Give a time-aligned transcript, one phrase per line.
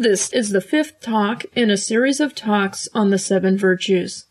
[0.00, 4.26] This is the fifth talk in a series of talks on the seven virtues,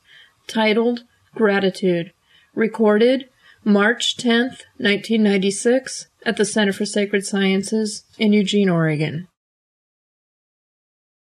[0.47, 1.03] titled
[1.35, 2.13] Gratitude,
[2.55, 3.27] recorded
[3.65, 9.27] March 10th, 1996, at the Center for Sacred Sciences in Eugene, Oregon.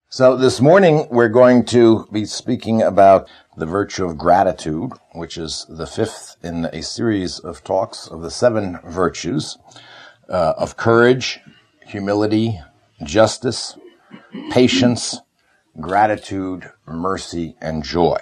[0.09, 5.65] So this morning we're going to be speaking about the virtue of gratitude, which is
[5.69, 9.57] the fifth in a series of talks of the seven virtues
[10.27, 11.39] uh, of courage,
[11.85, 12.59] humility,
[13.05, 13.77] justice,
[14.51, 15.19] patience,
[15.79, 18.19] gratitude, mercy, and joy.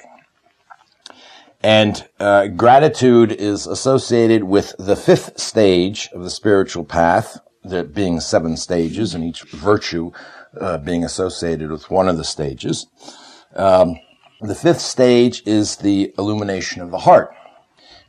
[1.61, 8.19] And uh, gratitude is associated with the fifth stage of the spiritual path, there being
[8.19, 10.11] seven stages, and each virtue
[10.59, 12.85] uh, being associated with one of the stages.
[13.55, 13.95] Um,
[14.41, 17.34] the fifth stage is the illumination of the heart.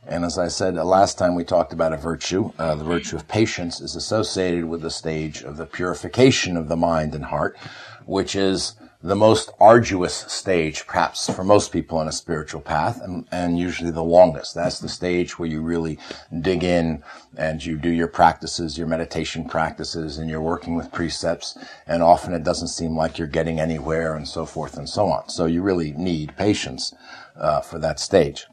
[0.09, 3.27] And as I said last time we talked about a virtue, uh, the virtue of
[3.27, 7.57] patience is associated with the stage of the purification of the mind and heart,
[8.05, 13.27] which is the most arduous stage, perhaps for most people on a spiritual path, and,
[13.31, 14.55] and, usually the longest.
[14.55, 15.99] That's the stage where you really
[16.41, 17.03] dig in
[17.37, 22.33] and you do your practices, your meditation practices, and you're working with precepts, and often
[22.33, 25.29] it doesn't seem like you're getting anywhere, and so forth and so on.
[25.29, 26.93] So you really need patience
[27.35, 28.47] uh, for that stage.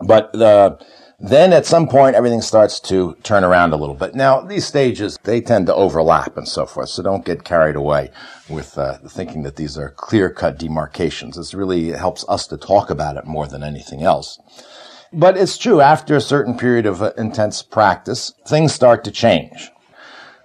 [0.00, 0.78] But the
[1.20, 4.14] then at some point, everything starts to turn around a little bit.
[4.14, 8.12] Now, these stages, they tend to overlap and so forth, so don't get carried away
[8.48, 11.36] with uh, thinking that these are clear-cut demarcations.
[11.36, 14.38] This really helps us to talk about it more than anything else.
[15.12, 19.72] But it's true, after a certain period of uh, intense practice, things start to change.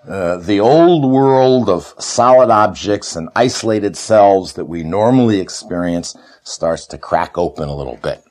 [0.07, 6.87] Uh, the old world of solid objects and isolated selves that we normally experience starts
[6.87, 8.23] to crack open a little bit.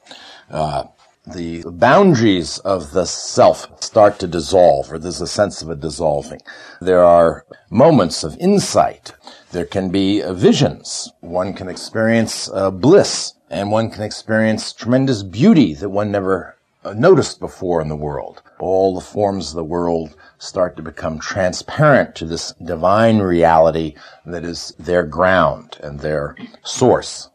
[0.50, 0.84] Uh,
[1.26, 6.40] the boundaries of the self start to dissolve, or there's a sense of a dissolving.
[6.80, 9.12] There are moments of insight.
[9.52, 11.12] There can be visions.
[11.20, 16.94] One can experience uh, bliss, and one can experience tremendous beauty that one never uh,
[16.94, 18.42] noticed before in the world.
[18.58, 23.94] All the forms of the world start to become transparent to this divine reality
[24.26, 27.28] that is their ground and their source.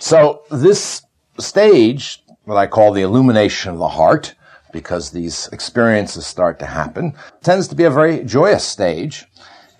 [0.00, 1.02] So this
[1.38, 4.34] stage what I call the illumination of the heart,
[4.72, 9.26] because these experiences start to happen, tends to be a very joyous stage.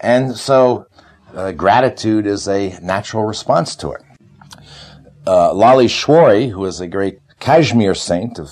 [0.01, 0.87] And so
[1.33, 4.03] uh, gratitude is a natural response to it.
[5.27, 8.51] Uh, Lalleshwari, who is a great Kashmir saint of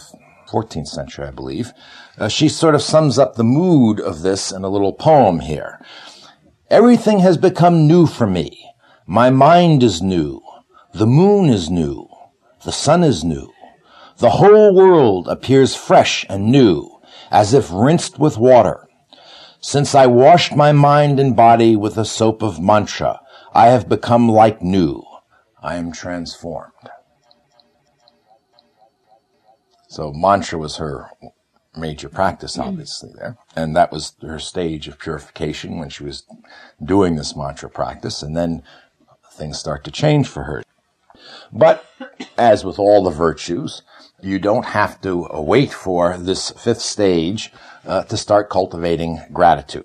[0.49, 1.73] 14th century, I believe,
[2.17, 5.81] uh, she sort of sums up the mood of this in a little poem here.
[6.71, 8.71] Everything has become new for me.
[9.07, 10.41] My mind is new.
[10.93, 12.09] The moon is new.
[12.65, 13.54] The sun is new.
[14.19, 18.89] The whole world appears fresh and new, as if rinsed with water.
[19.61, 23.21] Since I washed my mind and body with the soap of mantra,
[23.53, 25.03] I have become like new.
[25.63, 26.73] I am transformed.
[29.89, 31.11] So mantra was her
[31.77, 32.69] major practice, mm-hmm.
[32.69, 33.37] obviously, there.
[33.57, 36.25] And that was her stage of purification when she was
[36.83, 38.23] doing this mantra practice.
[38.23, 38.63] And then
[39.33, 40.63] things start to change for her.
[41.53, 41.85] But
[42.37, 43.83] as with all the virtues,
[44.25, 47.53] you don't have to wait for this fifth stage
[47.87, 49.85] uh, to start cultivating gratitude.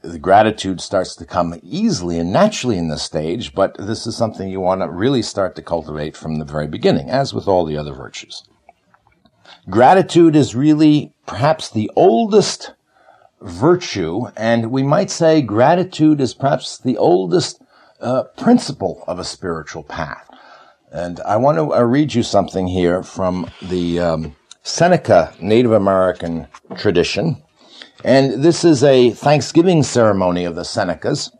[0.00, 4.48] The gratitude starts to come easily and naturally in this stage, but this is something
[4.48, 7.76] you want to really start to cultivate from the very beginning, as with all the
[7.76, 8.44] other virtues.
[9.68, 12.72] Gratitude is really perhaps the oldest
[13.42, 17.60] virtue, and we might say gratitude is perhaps the oldest
[18.00, 20.27] uh, principle of a spiritual path.
[20.92, 26.46] And I want to uh, read you something here from the um, Seneca Native American
[26.76, 27.42] tradition.
[28.04, 31.30] And this is a Thanksgiving ceremony of the Senecas.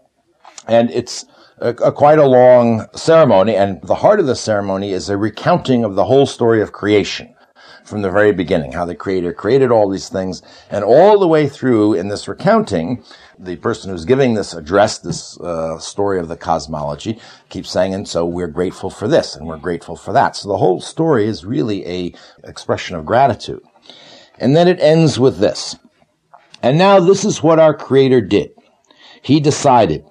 [0.66, 1.24] And it's
[1.58, 3.56] a, a, quite a long ceremony.
[3.56, 7.34] And the heart of the ceremony is a recounting of the whole story of creation
[7.84, 10.42] from the very beginning, how the creator created all these things.
[10.70, 13.02] And all the way through in this recounting,
[13.38, 17.18] the person who's giving this address, this uh, story of the cosmology,
[17.48, 20.36] keeps saying, and so we're grateful for this and we're grateful for that.
[20.36, 22.14] So the whole story is really a
[22.44, 23.62] expression of gratitude.
[24.38, 25.76] And then it ends with this.
[26.62, 28.50] And now this is what our creator did.
[29.22, 30.04] He decided,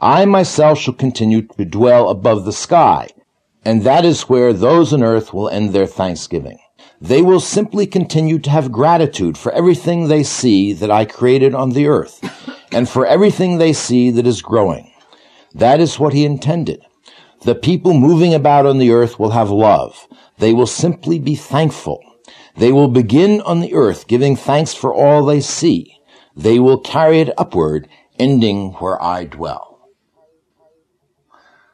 [0.00, 3.08] I myself shall continue to dwell above the sky,
[3.64, 6.58] and that is where those on earth will end their thanksgiving.
[7.00, 11.70] They will simply continue to have gratitude for everything they see that I created on
[11.70, 12.20] the earth
[12.72, 14.92] and for everything they see that is growing.
[15.54, 16.82] That is what he intended.
[17.42, 20.08] The people moving about on the earth will have love.
[20.38, 22.02] They will simply be thankful.
[22.56, 25.98] They will begin on the earth giving thanks for all they see.
[26.36, 27.88] They will carry it upward,
[28.18, 29.90] ending where I dwell.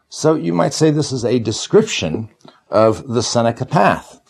[0.08, 2.31] So you might say this is a description
[2.69, 4.20] of the Seneca path.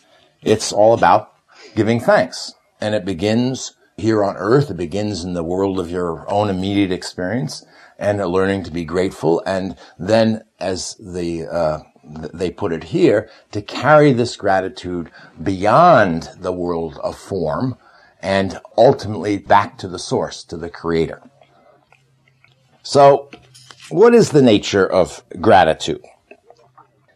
[0.43, 1.33] It's all about
[1.75, 2.55] giving thanks.
[2.81, 4.71] And it begins here on earth.
[4.71, 7.65] It begins in the world of your own immediate experience
[7.99, 9.43] and learning to be grateful.
[9.47, 15.11] And then as the, uh, they put it here, to carry this gratitude
[15.43, 17.77] beyond the world of form
[18.23, 21.23] and ultimately back to the source, to the creator.
[22.83, 23.31] So
[23.91, 26.05] what is the nature of gratitude?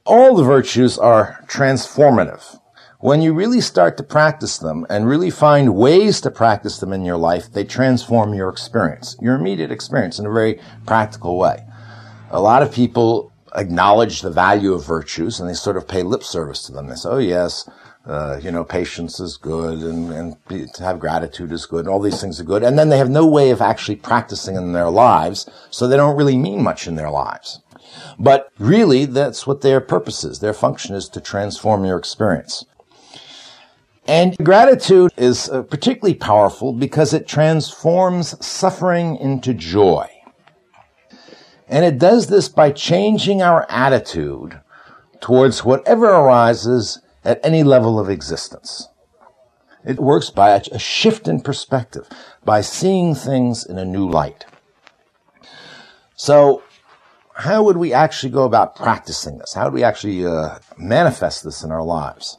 [0.05, 2.59] All the virtues are transformative
[3.05, 7.05] when you really start to practice them and really find ways to practice them in
[7.05, 11.63] your life, they transform your experience, your immediate experience in a very practical way.
[12.31, 16.25] A lot of people acknowledge the value of virtues and they sort of pay lip
[16.25, 16.87] service to them.
[16.87, 17.69] They say, oh yes,
[18.07, 22.01] uh, you know, patience is good and, and to have gratitude is good and all
[22.01, 22.63] these things are good.
[22.63, 26.17] And then they have no way of actually practicing in their lives, so they don't
[26.17, 27.61] really mean much in their lives.
[28.19, 30.39] But really, that's what their purpose is.
[30.39, 32.65] Their function is to transform your experience.
[34.15, 40.09] And gratitude is uh, particularly powerful because it transforms suffering into joy.
[41.67, 44.61] And it does this by changing our attitude
[45.21, 48.87] towards whatever arises at any level of existence.
[49.85, 52.09] It works by a shift in perspective,
[52.45, 54.47] by seeing things in a new light.
[56.15, 56.63] So,
[57.35, 59.55] how would we actually go about practicing this?
[59.55, 62.39] How would we actually uh, manifest this in our lives?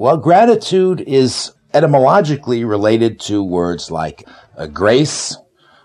[0.00, 4.26] Well, gratitude is etymologically related to words like
[4.56, 5.36] uh, grace,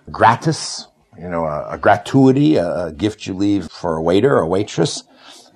[0.10, 0.88] gratis,
[1.20, 5.04] you know, a, a gratuity, a, a, gift you leave for a waiter or waitress.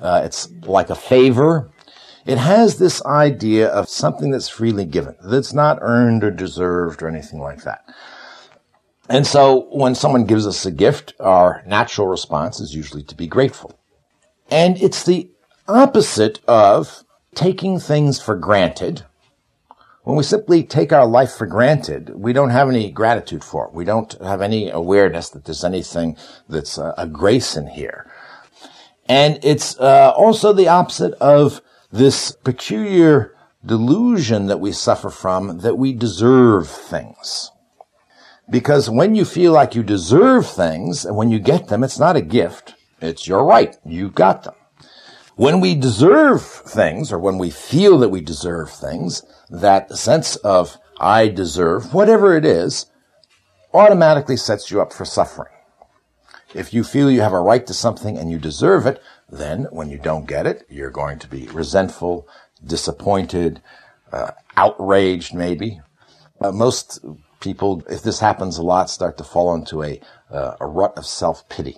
[0.02, 1.72] Uh, it's like a favor.
[2.26, 7.08] It has this idea of something that's freely given, that's not earned or deserved or
[7.08, 7.86] anything like that.
[9.08, 13.26] And so when someone gives us a gift, our natural response is usually to be
[13.26, 13.80] grateful.
[14.52, 15.32] And it's the
[15.70, 17.06] opposite of
[17.40, 19.06] taking things for granted,
[20.04, 23.74] when we simply take our life for granted, we don't have any gratitude for it.
[23.74, 26.18] We don't have any awareness that there's anything
[26.50, 28.12] that's a, a grace in here.
[29.06, 31.62] And it's uh, also the opposite of
[31.94, 33.34] this peculiar
[33.66, 37.52] delusion that we suffer from that we deserve things.
[38.50, 42.18] Because when you feel like you deserve things and when you get them, it's not
[42.18, 42.74] a gift.
[43.00, 43.78] It's your right.
[43.86, 44.56] You got them.
[45.40, 50.78] When we deserve things, or when we feel that we deserve things, that sense of
[51.00, 52.88] I deserve, whatever it is,
[53.74, 55.54] automatically sets you up for suffering.
[56.54, 59.90] If you feel you have a right to something and you deserve it, then when
[59.90, 62.28] you don't get it, you're going to be resentful,
[62.62, 63.62] disappointed,
[64.12, 65.80] uh, outraged maybe.
[66.42, 67.00] Uh, most
[67.40, 71.06] people, if this happens a lot, start to fall into a, uh, a rut of
[71.06, 71.78] self-pity.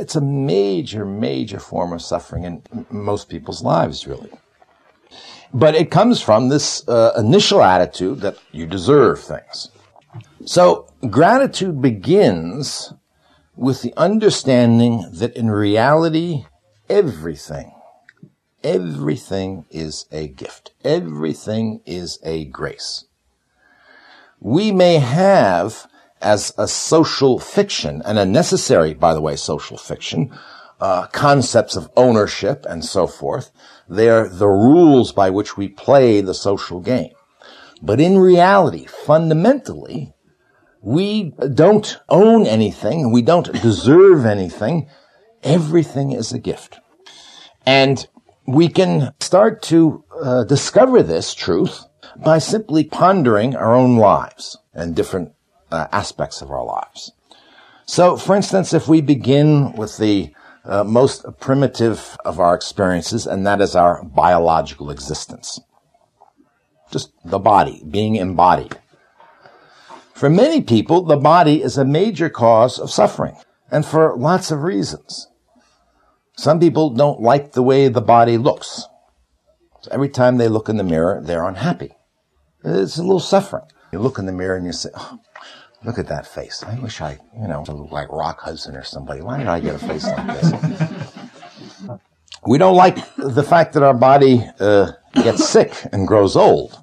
[0.00, 4.30] It's a major, major form of suffering in most people's lives, really.
[5.52, 9.68] But it comes from this uh, initial attitude that you deserve things.
[10.46, 12.94] So gratitude begins
[13.56, 16.46] with the understanding that in reality,
[16.88, 17.74] everything,
[18.64, 20.72] everything is a gift.
[20.82, 23.04] Everything is a grace.
[24.40, 25.86] We may have
[26.20, 30.30] as a social fiction and a necessary, by the way, social fiction,
[30.80, 33.50] uh, concepts of ownership and so forth.
[33.88, 37.12] They are the rules by which we play the social game.
[37.82, 40.12] But in reality, fundamentally,
[40.82, 43.12] we don't own anything.
[43.12, 44.88] We don't deserve anything.
[45.42, 46.78] Everything is a gift.
[47.66, 48.06] And
[48.46, 51.84] we can start to uh, discover this truth
[52.16, 55.32] by simply pondering our own lives and different
[55.70, 57.12] uh, aspects of our lives.
[57.86, 60.32] So, for instance, if we begin with the
[60.64, 65.60] uh, most primitive of our experiences, and that is our biological existence.
[66.90, 68.78] Just the body, being embodied.
[70.14, 73.36] For many people, the body is a major cause of suffering,
[73.70, 75.28] and for lots of reasons.
[76.36, 78.86] Some people don't like the way the body looks.
[79.82, 81.92] So every time they look in the mirror, they're unhappy.
[82.62, 83.64] It's a little suffering.
[83.92, 85.20] You look in the mirror and you say, oh,
[85.84, 86.62] Look at that face.
[86.62, 89.22] I wish I, you know, looked like Rock Hudson or somebody.
[89.22, 90.52] Why did I get a face like this?
[92.46, 96.78] we don't like the fact that our body uh, gets sick and grows old.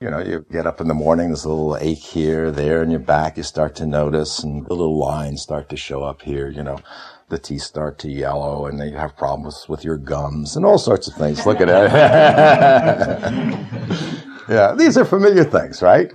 [0.00, 2.90] You know, you get up in the morning, there's a little ache here, there in
[2.90, 6.48] your back, you start to notice, and the little lines start to show up here,
[6.48, 6.80] you know.
[7.28, 11.06] The teeth start to yellow, and you have problems with your gums, and all sorts
[11.06, 11.46] of things.
[11.46, 11.92] Look at it.
[14.48, 16.12] yeah, these are familiar things, right?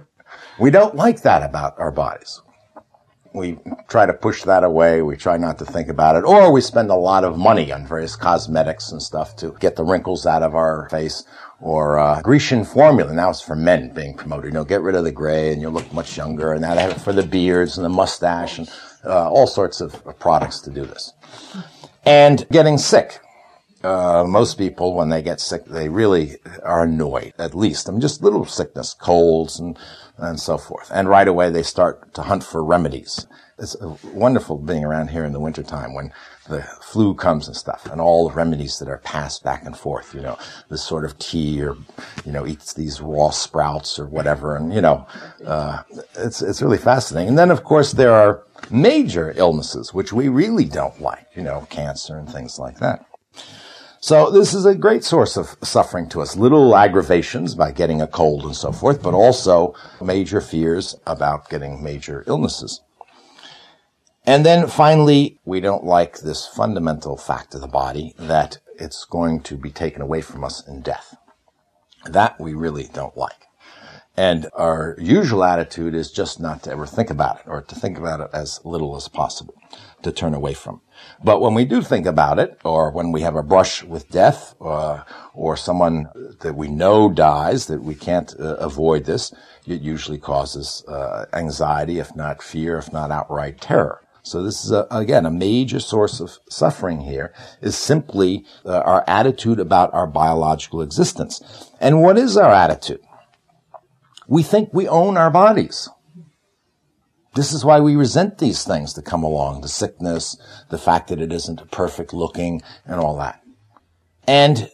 [0.60, 2.42] We don't like that about our bodies.
[3.34, 5.02] we try to push that away.
[5.02, 6.24] We try not to think about it.
[6.26, 9.84] Or we spend a lot of money on various cosmetics and stuff to get the
[9.84, 11.24] wrinkles out of our face.
[11.62, 13.14] Or uh, Grecian formula.
[13.14, 14.46] Now it's for men being promoted.
[14.46, 16.54] You know, get rid of the gray and you'll look much younger.
[16.54, 18.70] And now they have it for the beards and the mustache and
[19.06, 21.14] uh, all sorts of products to do this.
[22.06, 23.20] And getting sick.
[23.84, 27.88] Uh, most people, when they get sick, they really are annoyed, at least.
[27.88, 29.78] I mean, just little sickness, colds and,
[30.18, 30.90] and so forth.
[30.94, 33.28] And right away they start to hunt for remedies.
[33.60, 33.76] It's
[34.14, 36.14] wonderful being around here in the wintertime when
[36.48, 40.14] the flu comes and stuff and all the remedies that are passed back and forth,
[40.14, 40.38] you know,
[40.70, 41.76] this sort of tea or,
[42.24, 44.56] you know, eats these raw sprouts or whatever.
[44.56, 45.08] And, you know,
[45.44, 45.82] uh,
[46.20, 47.30] it's, it's really fascinating.
[47.30, 51.66] And then, of course, there are major illnesses, which we really don't like, you know,
[51.72, 53.07] cancer and things like that.
[54.00, 56.36] So this is a great source of suffering to us.
[56.36, 61.84] Little aggravations by getting a cold and so forth, but also major fears about getting
[61.84, 62.82] major illnesses.
[64.26, 69.42] And then finally, we don't like this fundamental fact of the body that it's going
[69.42, 71.16] to be taken away from us in death.
[72.06, 73.48] That we really don't like.
[74.16, 77.98] And our usual attitude is just not to ever think about it or to think
[77.98, 79.56] about it as little as possible,
[80.02, 80.82] to turn away from.
[81.24, 84.56] But when we do think about it, or when we have a brush with death,
[84.62, 86.10] uh, or someone
[86.42, 89.34] that we know dies, that we can't uh, avoid this,
[89.66, 94.02] it usually causes uh, anxiety, if not fear, if not outright terror.
[94.22, 99.06] So this is a, again a major source of suffering here is simply uh, our
[99.08, 101.72] attitude about our biological existence.
[101.80, 103.00] And what is our attitude?
[104.28, 105.88] We think we own our bodies.
[107.38, 110.36] This is why we resent these things that come along, the sickness,
[110.70, 113.44] the fact that it isn't perfect looking and all that.
[114.28, 114.72] And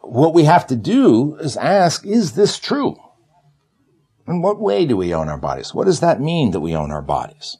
[0.00, 2.96] what we have to do is ask, is this true?
[4.26, 5.74] In what way do we own our bodies?
[5.74, 7.58] What does that mean that we own our bodies?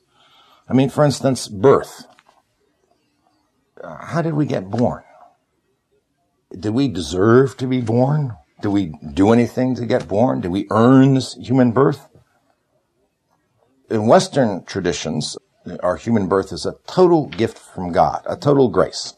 [0.67, 2.07] I mean, for instance, birth.
[3.85, 5.03] Uh, how did we get born?
[6.59, 8.35] Did we deserve to be born?
[8.63, 10.41] Do we do anything to get born?
[10.41, 12.09] Do we earn this human birth?
[13.91, 15.39] In Western traditions,
[15.83, 19.15] our human birth is a total gift from God, a total grace.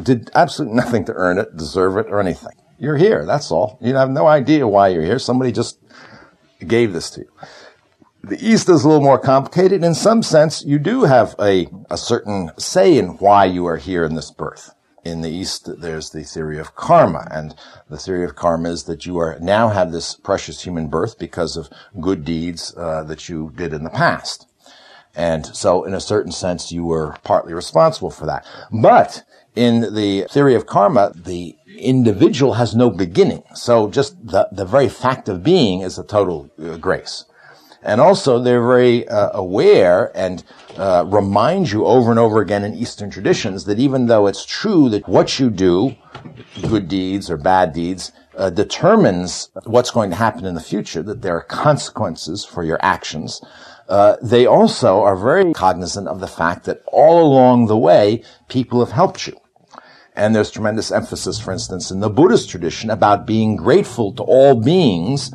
[0.00, 2.52] Did absolutely nothing to earn it, deserve it, or anything.
[2.78, 3.78] You're here, that's all.
[3.80, 5.20] You have no idea why you're here.
[5.20, 5.78] Somebody just
[6.66, 7.30] gave this to you.
[8.24, 9.84] The East is a little more complicated.
[9.84, 14.04] In some sense, you do have a, a certain say in why you are here
[14.04, 14.73] in this birth
[15.04, 17.28] in the East, there's the theory of karma.
[17.30, 17.54] And
[17.88, 21.56] the theory of karma is that you are now have this precious human birth because
[21.56, 21.68] of
[22.00, 24.46] good deeds uh, that you did in the past.
[25.14, 28.46] And so in a certain sense, you were partly responsible for that.
[28.72, 29.22] But
[29.54, 33.44] in the theory of karma, the individual has no beginning.
[33.54, 37.26] So just the, the very fact of being is a total uh, grace.
[37.84, 40.42] And also, they're very uh, aware and
[40.76, 44.88] uh, remind you over and over again in Eastern traditions that even though it's true
[44.88, 45.94] that what you do,
[46.62, 51.20] good deeds or bad deeds, uh, determines what's going to happen in the future, that
[51.20, 53.42] there are consequences for your actions,
[53.88, 58.80] uh, they also are very cognizant of the fact that all along the way, people
[58.80, 59.38] have helped you.
[60.16, 64.54] And there's tremendous emphasis, for instance, in the Buddhist tradition about being grateful to all
[64.54, 65.32] beings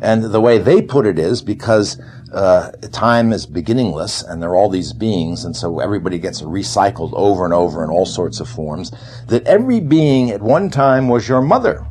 [0.00, 2.00] and the way they put it is because
[2.32, 7.12] uh, time is beginningless and there are all these beings, and so everybody gets recycled
[7.14, 8.92] over and over in all sorts of forms,
[9.26, 11.86] that every being at one time was your mother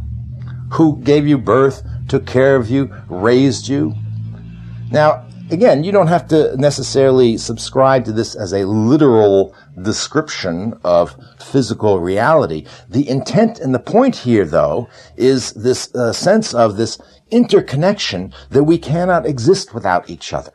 [0.71, 3.95] who gave you birth, took care of you, raised you.
[4.91, 11.15] Now, again, you don't have to necessarily subscribe to this as a literal description of
[11.39, 12.65] physical reality.
[12.89, 16.99] The intent and the point here, though, is this uh, sense of this
[17.31, 20.53] interconnection that we cannot exist without each other.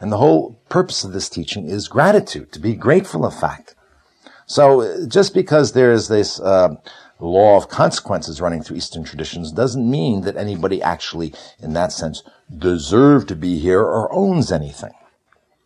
[0.00, 3.74] And the whole purpose of this teaching is gratitude, to be grateful of fact.
[4.46, 6.74] So just because there is this uh,
[7.18, 12.22] law of consequences running through Eastern traditions doesn't mean that anybody actually, in that sense,
[12.56, 14.92] deserve to be here or owns anything.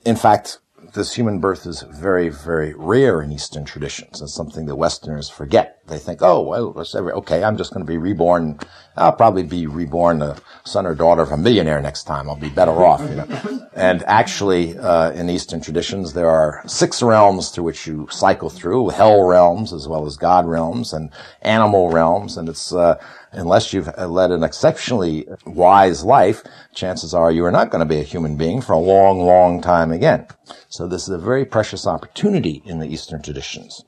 [0.04, 0.58] In fact,
[0.94, 4.22] this human birth is very, very rare in Eastern traditions.
[4.22, 5.77] It's something that Westerners forget.
[5.88, 8.58] They think, oh, well, okay, I'm just going to be reborn.
[8.96, 12.28] I'll probably be reborn a son or daughter of a millionaire next time.
[12.28, 13.68] I'll be better off, you know.
[13.74, 18.90] and actually, uh, in Eastern traditions, there are six realms through which you cycle through,
[18.90, 21.10] hell realms as well as God realms and
[21.42, 22.36] animal realms.
[22.36, 23.00] And it's, uh,
[23.32, 26.42] unless you've led an exceptionally wise life,
[26.74, 29.60] chances are you are not going to be a human being for a long, long
[29.60, 30.26] time again.
[30.68, 33.84] So this is a very precious opportunity in the Eastern traditions.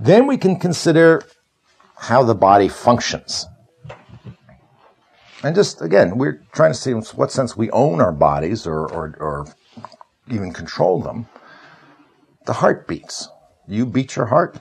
[0.00, 1.22] Then we can consider
[1.96, 3.46] how the body functions.
[5.42, 8.90] And just again, we're trying to see in what sense we own our bodies or,
[8.92, 9.46] or, or
[10.28, 11.26] even control them.
[12.46, 13.28] The heart beats.
[13.66, 14.58] You beat your heart.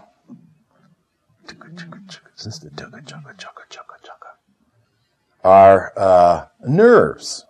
[5.44, 7.46] Our uh, nerves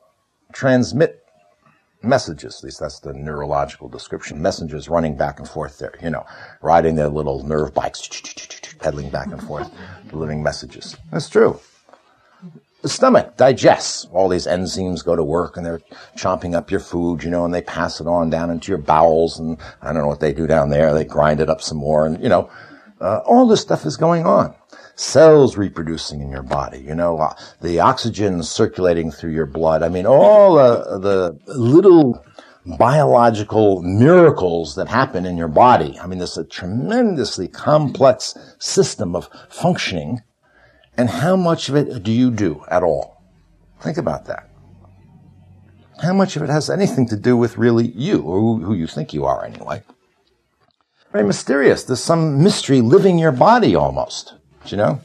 [0.53, 1.26] transmit
[2.04, 2.58] messages.
[2.58, 4.42] At least that's the neurological description.
[4.42, 6.25] Messages running back and forth there, you know,
[6.62, 8.08] riding their little nerve bikes,
[8.80, 9.70] pedaling back and forth,
[10.10, 10.96] delivering messages.
[11.12, 11.60] That's true.
[12.84, 14.06] The stomach digests.
[14.12, 15.82] All these enzymes go to work and they're
[16.16, 19.39] chomping up your food, you know, and they pass it on down into your bowels
[19.39, 20.94] and I don't know what they do down there.
[20.94, 22.50] They grind it up some more and, you know,
[23.01, 24.56] uh, all this stuff is going on
[24.98, 29.84] cells reproducing in your body, you know, uh, the oxygen circulating through your blood.
[29.84, 32.25] I mean, all uh, the little
[32.66, 35.98] biological miracles that happen in your body.
[36.00, 40.22] I mean, there's a tremendously complex system of functioning.
[40.98, 43.24] And how much of it do you do at all?
[43.80, 44.50] Think about that.
[46.01, 49.13] How much of it has anything to do with really you, or who you think
[49.13, 49.84] you are anyway?
[51.12, 51.84] Very mysterious.
[51.84, 54.34] There's some mystery living your body almost
[54.71, 55.01] you know?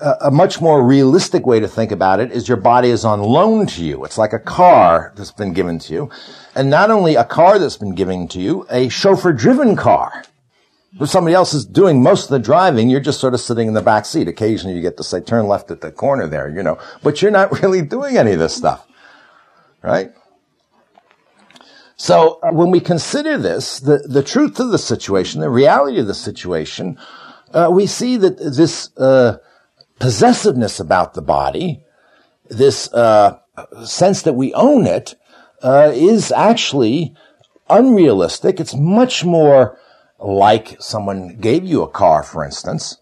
[0.00, 3.66] a much more realistic way to think about it is your body is on loan
[3.66, 4.04] to you.
[4.04, 6.10] It's like a car that's been given to you.
[6.54, 10.24] And not only a car that's been given to you, a chauffeur driven car.
[11.00, 13.74] If somebody else is doing most of the driving, you're just sort of sitting in
[13.74, 14.28] the back seat.
[14.28, 17.30] Occasionally you get to say, turn left at the corner there, you know, but you're
[17.30, 18.86] not really doing any of this stuff.
[19.82, 20.12] Right?
[21.96, 26.06] So uh, when we consider this, the, the truth of the situation, the reality of
[26.06, 26.98] the situation,
[27.56, 29.38] uh, we see that this uh,
[29.98, 31.82] possessiveness about the body,
[32.50, 33.38] this uh,
[33.84, 35.14] sense that we own it,
[35.62, 37.14] uh, is actually
[37.70, 38.60] unrealistic.
[38.60, 39.78] It's much more
[40.18, 42.98] like someone gave you a car, for instance,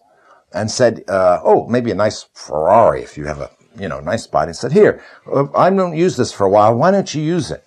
[0.53, 4.25] and said, uh, "Oh, maybe a nice Ferrari if you have a you know nice
[4.25, 6.73] body." And said, "Here, uh, I don't use this for a while.
[6.75, 7.63] Why don't you use it?"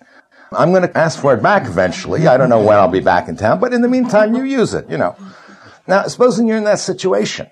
[0.51, 2.27] I'm going to ask for it back eventually.
[2.27, 4.73] I don't know when I'll be back in town, but in the meantime, you use
[4.73, 5.15] it, you know.
[5.89, 7.49] Now, supposing you're in that situation.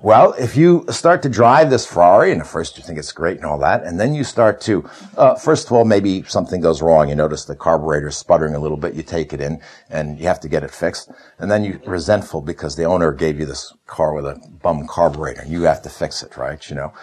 [0.00, 3.36] Well, if you start to drive this Ferrari, and at first you think it's great
[3.36, 6.80] and all that, and then you start to, uh, first of all, maybe something goes
[6.80, 7.10] wrong.
[7.10, 8.94] You notice the carburetor sputtering a little bit.
[8.94, 11.10] You take it in, and you have to get it fixed.
[11.38, 15.44] And then you're resentful because the owner gave you this car with a bum carburetor.
[15.46, 16.66] You have to fix it, right?
[16.70, 16.94] You know.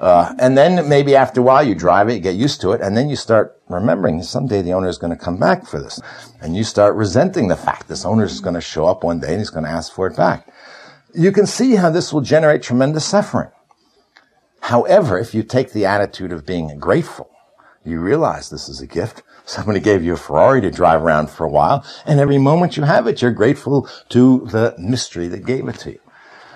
[0.00, 2.80] Uh, and then maybe after a while you drive it, you get used to it,
[2.80, 6.00] and then you start remembering someday the owner is going to come back for this.
[6.40, 9.30] And you start resenting the fact this owner is going to show up one day
[9.30, 10.48] and he's going to ask for it back.
[11.14, 13.50] You can see how this will generate tremendous suffering.
[14.60, 17.30] However, if you take the attitude of being grateful,
[17.84, 19.22] you realize this is a gift.
[19.44, 22.82] Somebody gave you a Ferrari to drive around for a while, and every moment you
[22.82, 26.00] have it, you're grateful to the mystery that gave it to you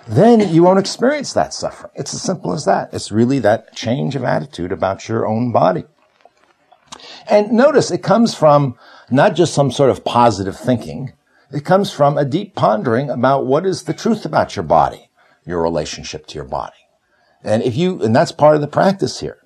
[0.07, 1.93] then you won't experience that suffering.
[1.95, 2.93] It's as simple as that.
[2.93, 5.85] It's really that change of attitude about your own body.
[7.29, 8.77] And notice it comes from
[9.11, 11.13] not just some sort of positive thinking.
[11.53, 15.09] It comes from a deep pondering about what is the truth about your body,
[15.45, 16.77] your relationship to your body.
[17.45, 19.39] And if you, and that's part of the practice here,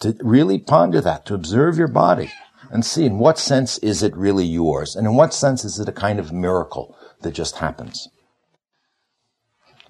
[0.00, 2.30] to really ponder that, to observe your body
[2.70, 5.88] and see in what sense is it really yours and in what sense is it
[5.88, 8.08] a kind of miracle that just happens.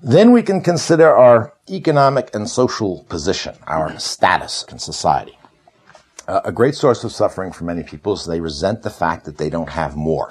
[0.05, 5.39] Then we can consider our economic and social position, our status in society.
[6.29, 9.39] Uh, a great source of suffering for many people is they resent the fact that
[9.39, 10.29] they don't have more,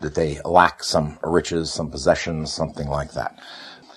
[0.00, 3.36] that they lack some riches, some possessions, something like that.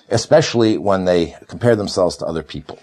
[0.08, 2.80] Especially when they compare themselves to other people.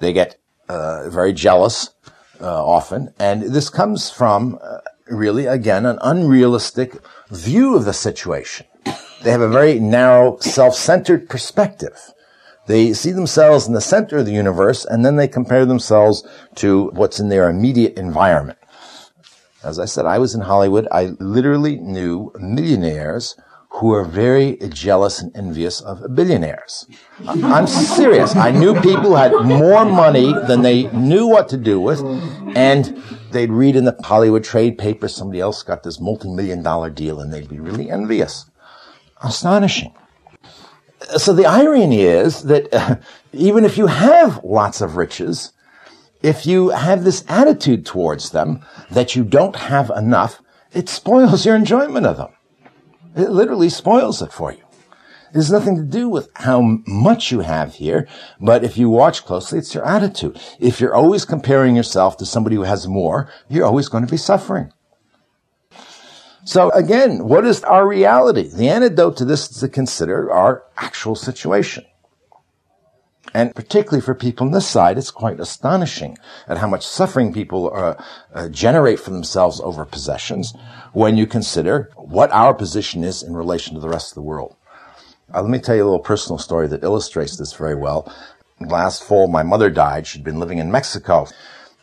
[0.00, 1.94] They get uh, very jealous
[2.42, 6.98] uh, often, and this comes from uh, really, again, an unrealistic
[7.30, 8.66] view of the situation.
[9.22, 11.98] They have a very narrow, self-centered perspective.
[12.66, 16.22] They see themselves in the center of the universe and then they compare themselves
[16.56, 18.58] to what's in their immediate environment.
[19.64, 20.86] As I said, I was in Hollywood.
[20.92, 23.34] I literally knew millionaires
[23.70, 26.86] who are very jealous and envious of billionaires.
[27.26, 28.34] I'm serious.
[28.36, 32.00] I knew people who had more money than they knew what to do with,
[32.56, 37.20] and they'd read in the Hollywood trade paper somebody else got this multi-million dollar deal,
[37.20, 38.46] and they'd be really envious
[39.22, 39.94] astonishing.
[41.16, 43.00] So the irony is that
[43.32, 45.52] even if you have lots of riches,
[46.22, 50.40] if you have this attitude towards them that you don't have enough,
[50.72, 52.32] it spoils your enjoyment of them.
[53.16, 54.62] It literally spoils it for you.
[55.30, 58.08] It has nothing to do with how much you have here,
[58.40, 60.40] but if you watch closely, it's your attitude.
[60.58, 64.16] If you're always comparing yourself to somebody who has more, you're always going to be
[64.16, 64.72] suffering.
[66.48, 68.48] So again, what is our reality?
[68.48, 71.84] The antidote to this is to consider our actual situation.
[73.34, 77.70] And particularly for people on this side, it's quite astonishing at how much suffering people
[77.74, 80.54] uh, uh, generate for themselves over possessions
[80.94, 84.56] when you consider what our position is in relation to the rest of the world.
[85.34, 88.10] Uh, let me tell you a little personal story that illustrates this very well.
[88.58, 90.06] Last fall, my mother died.
[90.06, 91.26] She'd been living in Mexico.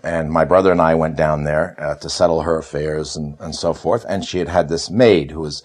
[0.06, 3.56] And my brother and I went down there uh, to settle her affairs and, and
[3.56, 4.06] so forth.
[4.08, 5.64] And she had had this maid who was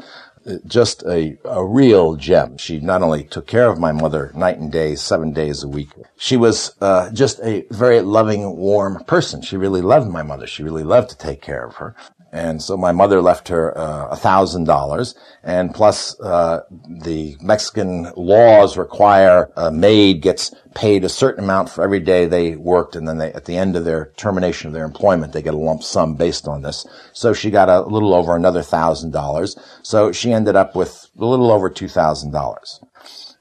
[0.64, 2.57] just a, a real gem.
[2.57, 5.90] She not only took care of my mother night and day, seven days a week.
[6.16, 9.42] She was uh, just a very loving, warm person.
[9.42, 10.46] She really loved my mother.
[10.46, 11.94] She really loved to take care of her.
[12.32, 18.12] And so my mother left her uh, a thousand dollars, and plus uh, the Mexican
[18.16, 23.08] laws require a maid gets paid a certain amount for every day they worked, and
[23.08, 25.82] then they, at the end of their termination of their employment, they get a lump
[25.82, 26.86] sum based on this.
[27.12, 29.56] So she got a little over another thousand dollars.
[29.82, 32.80] So she ended up with a little over two thousand dollars.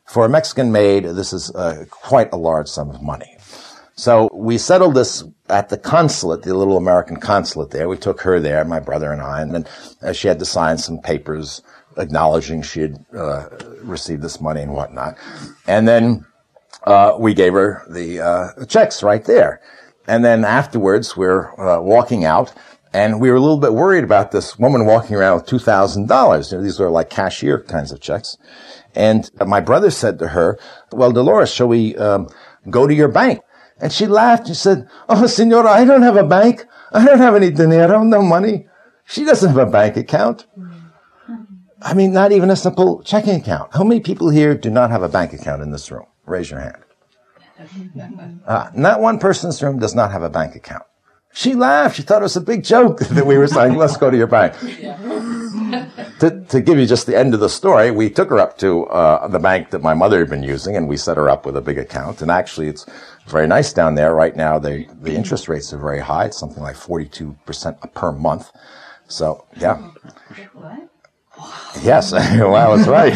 [0.06, 3.38] For a Mexican maid, this is uh, quite a large sum of money.
[4.00, 7.90] So we settled this at the consulate, the little American consulate there.
[7.90, 9.68] We took her there, my brother and I, and then
[10.02, 11.62] uh, she had to sign some papers
[11.98, 13.50] acknowledging she had uh,
[13.82, 15.18] received this money and whatnot.
[15.68, 16.26] And then
[16.86, 19.60] uh, we gave her the uh, checks right there.
[20.08, 22.54] And then afterwards, we're uh, walking out,
[22.94, 26.08] and we were a little bit worried about this woman walking around with two thousand
[26.08, 26.54] dollars.
[26.54, 28.38] You know, these were like cashier kinds of checks.
[28.96, 30.58] And my brother said to her,
[30.94, 32.30] "Well, Dolores, shall we um,
[32.70, 33.42] go to your bank?"
[33.82, 34.48] And she laughed.
[34.48, 36.66] She said, Oh, senora, I don't have a bank.
[36.92, 38.68] I don't have any dinero, no money.
[39.06, 40.46] She doesn't have a bank account.
[41.82, 43.74] I mean, not even a simple checking account.
[43.74, 46.06] How many people here do not have a bank account in this room?
[46.26, 46.84] Raise your hand.
[48.46, 50.84] Uh, not one person in this room does not have a bank account.
[51.32, 51.96] She laughed.
[51.96, 54.28] She thought it was a big joke that we were saying, let's go to your
[54.28, 54.54] bank.
[56.20, 58.86] to, to give you just the end of the story, we took her up to
[58.88, 61.56] uh, the bank that my mother had been using, and we set her up with
[61.56, 62.22] a big account.
[62.22, 62.86] And actually, it's
[63.30, 64.60] very nice down there right now.
[64.60, 66.26] The the interest rates are very high.
[66.26, 68.52] It's something like forty two percent per month.
[69.08, 69.78] So yeah.
[70.54, 70.90] What?
[71.82, 73.14] Yes, well, that's right.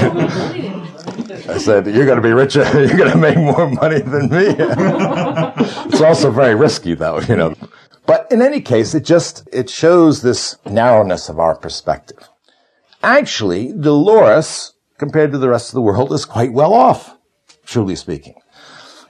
[1.49, 2.63] I said, you're going to be richer.
[2.73, 4.45] You're going to make more money than me.
[4.57, 7.53] it's also very risky, though, you know.
[8.05, 12.29] But in any case, it just, it shows this narrowness of our perspective.
[13.01, 17.17] Actually, Dolores, compared to the rest of the world, is quite well off,
[17.65, 18.35] truly speaking.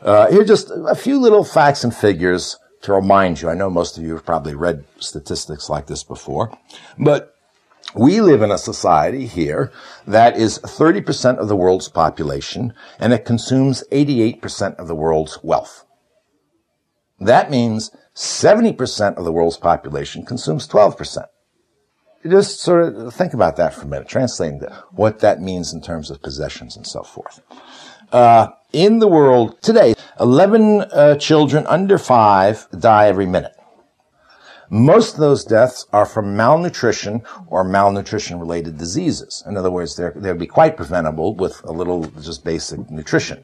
[0.04, 3.50] Uh, here are just a few little facts and figures to remind you.
[3.50, 6.58] I know most of you have probably read statistics like this before,
[7.00, 7.36] but
[7.96, 9.72] we live in a society here
[10.06, 15.86] that is 30% of the world's population and it consumes 88% of the world's wealth.
[17.20, 21.28] That means 70% of the world's population consumes 12%
[22.30, 24.62] just sort of think about that for a minute, translating
[24.92, 27.42] what that means in terms of possessions and so forth.
[28.12, 33.56] Uh, in the world today, 11 uh, children under five die every minute.
[34.70, 39.44] Most of those deaths are from malnutrition or malnutrition related diseases.
[39.46, 43.44] In other words, they would be quite preventable with a little just basic nutrition.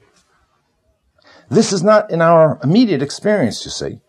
[1.50, 4.00] This is not in our immediate experience, you see.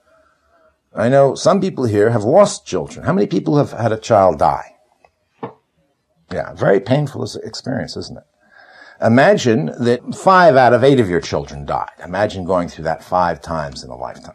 [0.95, 3.05] I know some people here have lost children.
[3.05, 4.77] How many people have had a child die?
[6.33, 8.25] Yeah, very painful experience, isn't it?
[9.03, 11.91] Imagine that five out of eight of your children died.
[12.05, 14.35] Imagine going through that five times in a lifetime.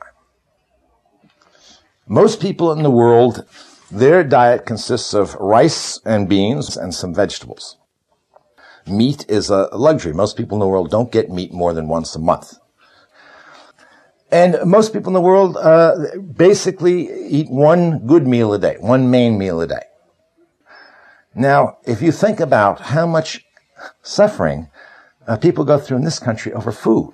[2.08, 3.46] Most people in the world,
[3.92, 7.78] their diet consists of rice and beans and some vegetables.
[8.88, 10.14] Meat is a luxury.
[10.14, 12.58] Most people in the world don't get meat more than once a month.
[14.32, 15.96] And most people in the world uh,
[16.36, 19.84] basically eat one good meal a day, one main meal a day.
[21.36, 23.45] Now, if you think about how much
[24.02, 24.70] suffering
[25.28, 27.14] uh, people go through in this country over food,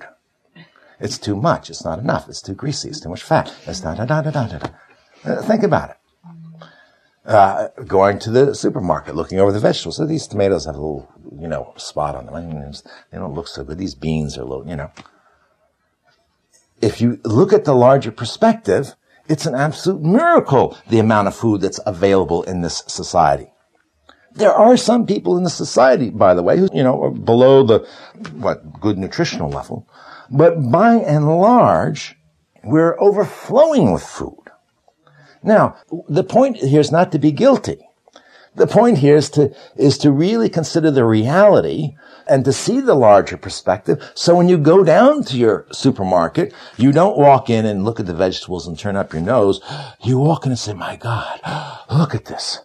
[1.00, 1.70] it's too much.
[1.70, 2.28] It's not enough.
[2.28, 2.88] It's too greasy.
[2.88, 3.52] It's too much fat.
[3.66, 4.68] It's da da da da da da.
[5.24, 5.96] Uh, think about it.
[7.24, 9.96] Uh, going to the supermarket, looking over the vegetables.
[9.96, 12.72] So these tomatoes have a little, you know, spot on them.
[13.10, 13.78] They don't look so good.
[13.78, 14.90] These beans are a little, you know
[16.82, 18.94] if you look at the larger perspective,
[19.28, 23.51] it's an absolute miracle, the amount of food that's available in this society.
[24.34, 27.64] There are some people in the society, by the way, who, you know, are below
[27.64, 27.80] the,
[28.34, 29.88] what, good nutritional level.
[30.30, 32.16] But by and large,
[32.64, 34.38] we're overflowing with food.
[35.42, 35.76] Now,
[36.08, 37.78] the point here is not to be guilty.
[38.54, 41.96] The point here is to, is to really consider the reality
[42.28, 44.12] and to see the larger perspective.
[44.14, 48.06] So when you go down to your supermarket, you don't walk in and look at
[48.06, 49.60] the vegetables and turn up your nose.
[50.02, 51.40] You walk in and say, my God,
[51.90, 52.60] look at this.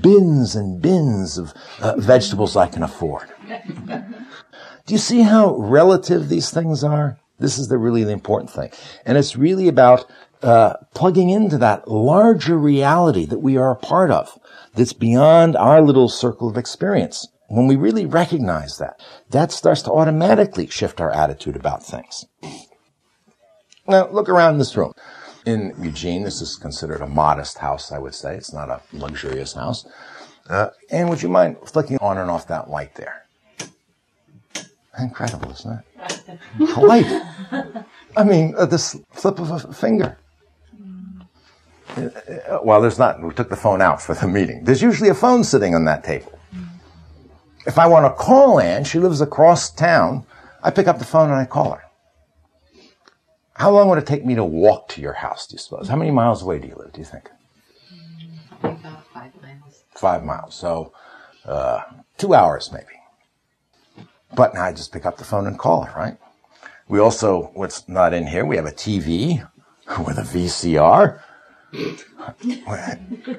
[0.00, 3.28] Bins and bins of uh, vegetables I can afford.
[4.86, 7.18] Do you see how relative these things are?
[7.38, 8.70] This is the really the important thing.
[9.04, 10.10] And it's really about
[10.42, 14.38] uh, plugging into that larger reality that we are a part of
[14.74, 17.28] that's beyond our little circle of experience.
[17.48, 22.24] When we really recognize that, that starts to automatically shift our attitude about things.
[23.86, 24.94] Now, look around this room.
[25.44, 28.36] In Eugene, this is considered a modest house, I would say.
[28.36, 29.86] It's not a luxurious house.
[30.48, 33.24] Uh, and would you mind flicking on and off that light there?
[34.98, 36.38] Incredible, isn't it?
[36.76, 37.06] light.
[38.16, 40.18] I mean, uh, this flip of a finger.
[41.96, 42.08] Uh,
[42.62, 43.22] well, there's not.
[43.22, 44.64] We took the phone out for the meeting.
[44.64, 46.38] There's usually a phone sitting on that table.
[47.66, 50.26] If I want to call Anne, she lives across town.
[50.62, 51.82] I pick up the phone and I call her.
[53.54, 55.88] How long would it take me to walk to your house, do you suppose?
[55.88, 57.30] How many miles away do you live, do you think?
[58.62, 59.84] About five miles.
[59.94, 60.54] Five miles.
[60.54, 60.92] So,
[61.44, 61.82] uh,
[62.16, 62.86] two hours maybe.
[64.34, 66.16] But now I just pick up the phone and call her, right?
[66.88, 69.46] We also, what's not in here, we have a TV
[70.06, 71.20] with a VCR.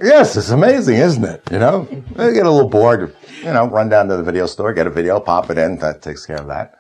[0.02, 1.44] yes, it's amazing, isn't it?
[1.52, 4.74] You know, I get a little bored, you know, run down to the video store,
[4.74, 6.80] get a video, pop it in, that takes care of that.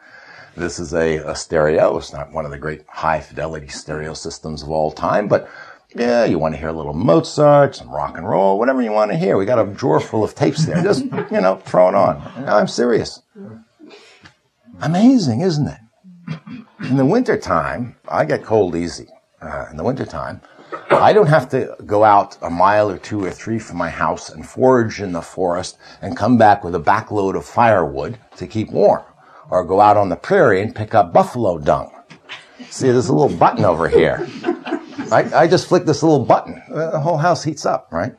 [0.55, 1.97] This is a, a stereo.
[1.97, 5.49] It's not one of the great high fidelity stereo systems of all time, but
[5.95, 9.11] yeah, you want to hear a little Mozart, some rock and roll, whatever you want
[9.11, 9.37] to hear.
[9.37, 10.81] We got a drawer full of tapes there.
[10.81, 12.21] Just, you know, throw it on.
[12.47, 13.21] I'm serious.
[14.81, 15.79] Amazing, isn't it?
[16.81, 19.07] In the wintertime, I get cold easy.
[19.41, 20.41] Uh, in the wintertime,
[20.89, 24.29] I don't have to go out a mile or two or three from my house
[24.29, 28.71] and forage in the forest and come back with a backload of firewood to keep
[28.71, 29.03] warm
[29.53, 31.91] or go out on the prairie and pick up buffalo dung.
[32.69, 34.27] See, there's a little button over here.
[35.11, 36.61] I, I just flick this little button.
[36.69, 38.15] The whole house heats up, right?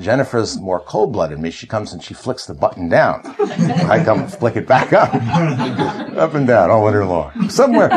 [0.00, 1.50] Jennifer's more cold-blooded me.
[1.50, 3.22] She comes and she flicks the button down.
[3.88, 7.48] I come and flick it back up, up and down all winter long.
[7.48, 7.88] Somewhere,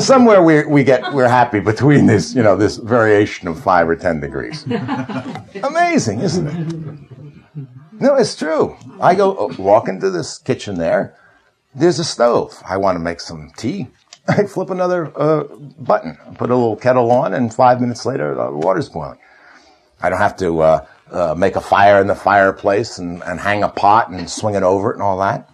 [0.00, 3.96] somewhere we we get we're happy between this you know this variation of five or
[3.96, 4.64] ten degrees.
[5.62, 7.66] Amazing, isn't it?
[7.98, 8.76] No, it's true.
[9.00, 11.16] I go uh, walk into this kitchen there.
[11.76, 12.62] There's a stove.
[12.66, 13.88] I want to make some tea.
[14.28, 15.44] I flip another uh,
[15.78, 19.18] button, put a little kettle on, and five minutes later, the water's boiling.
[20.00, 23.62] I don't have to uh, uh, make a fire in the fireplace and, and hang
[23.62, 25.50] a pot and swing it over it and all that.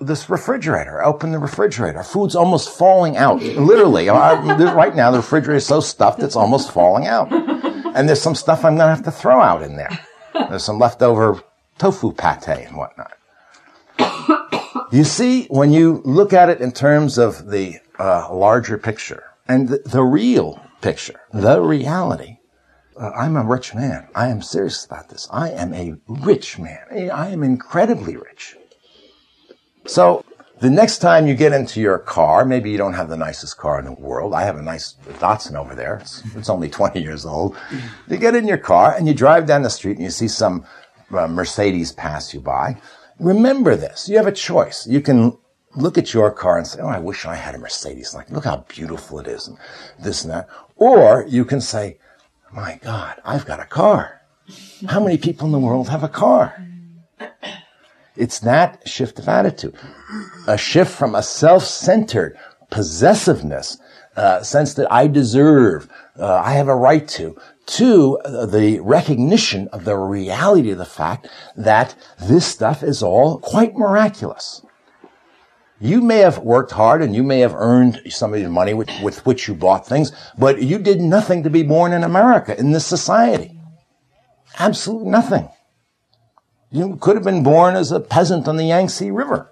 [0.00, 2.02] This refrigerator, open the refrigerator.
[2.02, 3.40] Food's almost falling out.
[3.40, 4.34] Literally, I,
[4.74, 7.32] right now the refrigerator is so stuffed it's almost falling out.
[7.94, 9.96] And there's some stuff I'm going to have to throw out in there.
[10.32, 11.40] There's some leftover
[11.78, 13.12] tofu pate and whatnot.
[14.92, 19.70] You see, when you look at it in terms of the uh, larger picture and
[19.70, 22.40] the, the, real picture, the reality,
[23.00, 24.08] uh, I'm a rich man.
[24.14, 25.26] I am serious about this.
[25.32, 27.10] I am a rich man.
[27.10, 28.54] I am incredibly rich.
[29.86, 30.26] So
[30.60, 33.78] the next time you get into your car, maybe you don't have the nicest car
[33.78, 34.34] in the world.
[34.34, 36.00] I have a nice Datsun over there.
[36.02, 37.56] It's, it's only 20 years old.
[38.08, 40.66] You get in your car and you drive down the street and you see some
[41.12, 42.76] uh, Mercedes pass you by
[43.22, 44.08] remember this.
[44.08, 44.86] You have a choice.
[44.86, 45.38] You can
[45.74, 48.14] look at your car and say, Oh, I wish I had a Mercedes.
[48.14, 49.56] Like, look how beautiful it is and
[49.98, 50.48] this and that.
[50.76, 51.98] Or you can say,
[52.52, 54.20] my God, I've got a car.
[54.86, 56.66] How many people in the world have a car?
[58.16, 59.76] It's that shift of attitude.
[60.46, 62.36] A shift from a self-centered
[62.70, 63.78] possessiveness,
[64.16, 69.84] uh, sense that I deserve, uh, I have a right to, to the recognition of
[69.84, 74.64] the reality of the fact that this stuff is all quite miraculous.
[75.80, 78.88] You may have worked hard and you may have earned some of the money with,
[79.02, 82.70] with which you bought things, but you did nothing to be born in America, in
[82.70, 83.58] this society.
[84.58, 85.48] Absolutely nothing.
[86.70, 89.50] You could have been born as a peasant on the Yangtze River.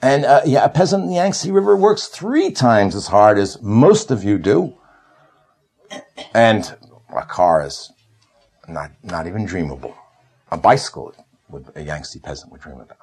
[0.00, 3.60] And uh, yeah, a peasant in the Yangtze River works three times as hard as
[3.62, 4.74] most of you do.
[6.34, 6.76] And
[7.14, 7.92] a car is
[8.68, 9.94] not, not even dreamable.
[10.50, 11.14] A bicycle
[11.48, 12.98] would, a Yangtze peasant would dream about.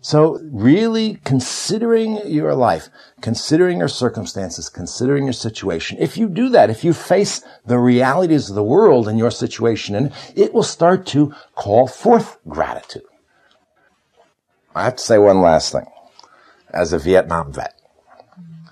[0.00, 2.88] So really considering your life,
[3.20, 8.48] considering your circumstances, considering your situation, if you do that, if you face the realities
[8.48, 13.02] of the world and your situation, and it will start to call forth gratitude.
[14.74, 15.86] I have to say one last thing.
[16.72, 17.77] As a Vietnam vet,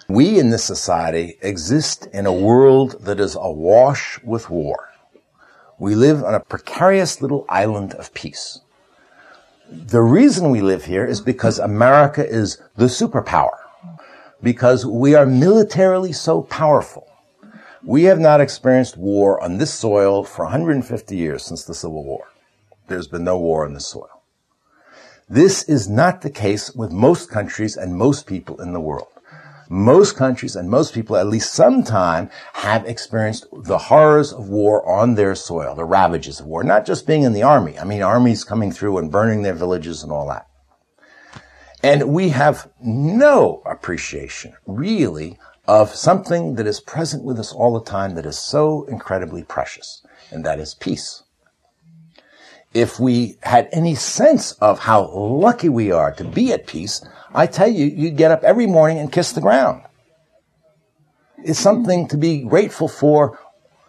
[0.09, 4.91] we in this society exist in a world that is awash with war.
[5.79, 8.61] We live on a precarious little island of peace.
[9.69, 13.59] The reason we live here is because America is the superpower.
[14.43, 17.09] Because we are militarily so powerful.
[17.83, 22.29] We have not experienced war on this soil for 150 years since the Civil War.
[22.87, 24.23] There's been no war on this soil.
[25.29, 29.09] This is not the case with most countries and most people in the world.
[29.69, 35.15] Most countries and most people at least sometime have experienced the horrors of war on
[35.15, 37.79] their soil, the ravages of war, not just being in the army.
[37.79, 40.47] I mean, armies coming through and burning their villages and all that.
[41.83, 47.85] And we have no appreciation, really, of something that is present with us all the
[47.85, 51.23] time that is so incredibly precious, and that is peace.
[52.77, 57.03] If we had any sense of how lucky we are to be at peace,
[57.35, 59.83] I tell you, you'd get up every morning and kiss the ground.
[61.39, 63.39] It's something to be grateful for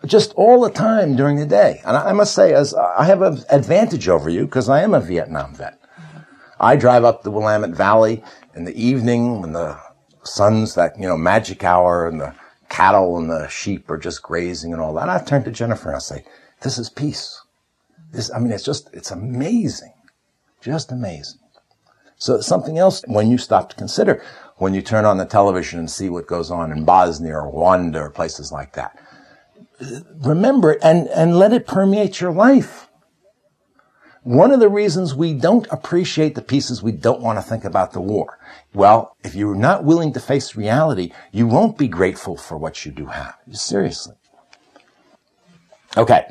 [0.05, 1.81] just all the time during the day.
[1.85, 5.01] And I must say, as I have an advantage over you because I am a
[5.01, 5.77] Vietnam vet.
[6.57, 8.23] I drive up the Willamette Valley
[8.55, 9.77] in the evening when the
[10.23, 12.33] sun's that, you know, magic hour and the
[12.69, 15.09] cattle and the sheep are just grazing and all that.
[15.09, 16.23] I turn to Jennifer and I say,
[16.61, 17.41] this is peace.
[18.11, 19.93] This, I mean, it's just, it's amazing.
[20.61, 21.39] Just amazing.
[22.17, 24.23] So something else when you stop to consider
[24.57, 27.97] when you turn on the television and see what goes on in Bosnia or Rwanda
[27.97, 28.97] or places like that.
[30.21, 32.87] Remember it and, and let it permeate your life.
[34.23, 37.93] One of the reasons we don't appreciate the pieces we don't want to think about
[37.93, 38.39] the war.
[38.73, 42.91] Well, if you're not willing to face reality, you won't be grateful for what you
[42.91, 43.35] do have.
[43.51, 44.15] Seriously.
[45.95, 46.25] Okay.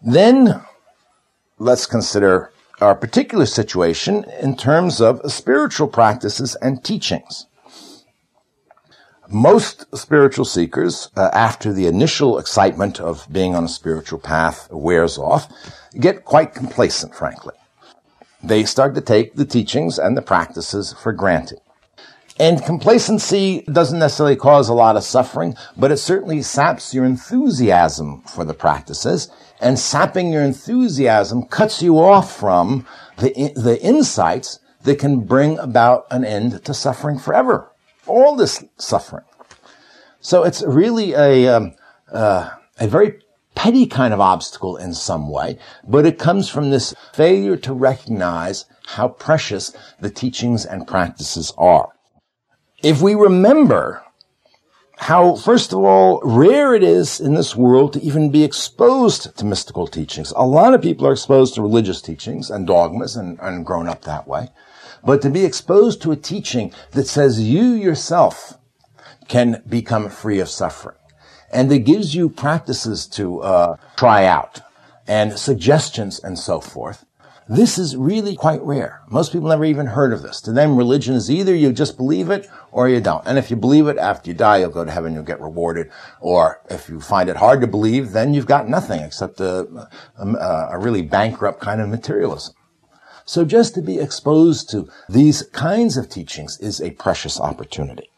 [0.00, 0.64] Then
[1.60, 7.46] let's consider our particular situation in terms of spiritual practices and teachings.
[9.28, 15.18] Most spiritual seekers, uh, after the initial excitement of being on a spiritual path wears
[15.18, 15.46] off,
[16.00, 17.54] get quite complacent, frankly.
[18.42, 21.60] They start to take the teachings and the practices for granted.
[22.40, 28.22] And complacency doesn't necessarily cause a lot of suffering, but it certainly saps your enthusiasm
[28.22, 32.86] for the practices, and sapping your enthusiasm cuts you off from
[33.18, 37.70] the, the insights that can bring about an end to suffering forever.
[38.06, 39.24] All this suffering.
[40.20, 41.74] So it's really a, um,
[42.10, 43.20] uh, a very
[43.54, 48.64] petty kind of obstacle in some way, but it comes from this failure to recognize
[48.86, 51.90] how precious the teachings and practices are.
[52.82, 54.02] If we remember
[55.00, 59.46] how, first of all, rare it is in this world to even be exposed to
[59.46, 60.30] mystical teachings.
[60.36, 64.02] A lot of people are exposed to religious teachings and dogmas and, and grown up
[64.02, 64.48] that way.
[65.02, 68.58] But to be exposed to a teaching that says you yourself
[69.26, 70.98] can become free of suffering
[71.50, 74.60] and that gives you practices to uh, try out
[75.08, 77.06] and suggestions and so forth.
[77.50, 79.02] This is really quite rare.
[79.08, 80.40] Most people never even heard of this.
[80.42, 83.26] To them, religion is either you just believe it or you don't.
[83.26, 85.90] And if you believe it, after you die, you'll go to heaven, you'll get rewarded.
[86.20, 89.66] Or if you find it hard to believe, then you've got nothing except a,
[90.16, 92.54] a, a really bankrupt kind of materialism.
[93.24, 98.10] So just to be exposed to these kinds of teachings is a precious opportunity.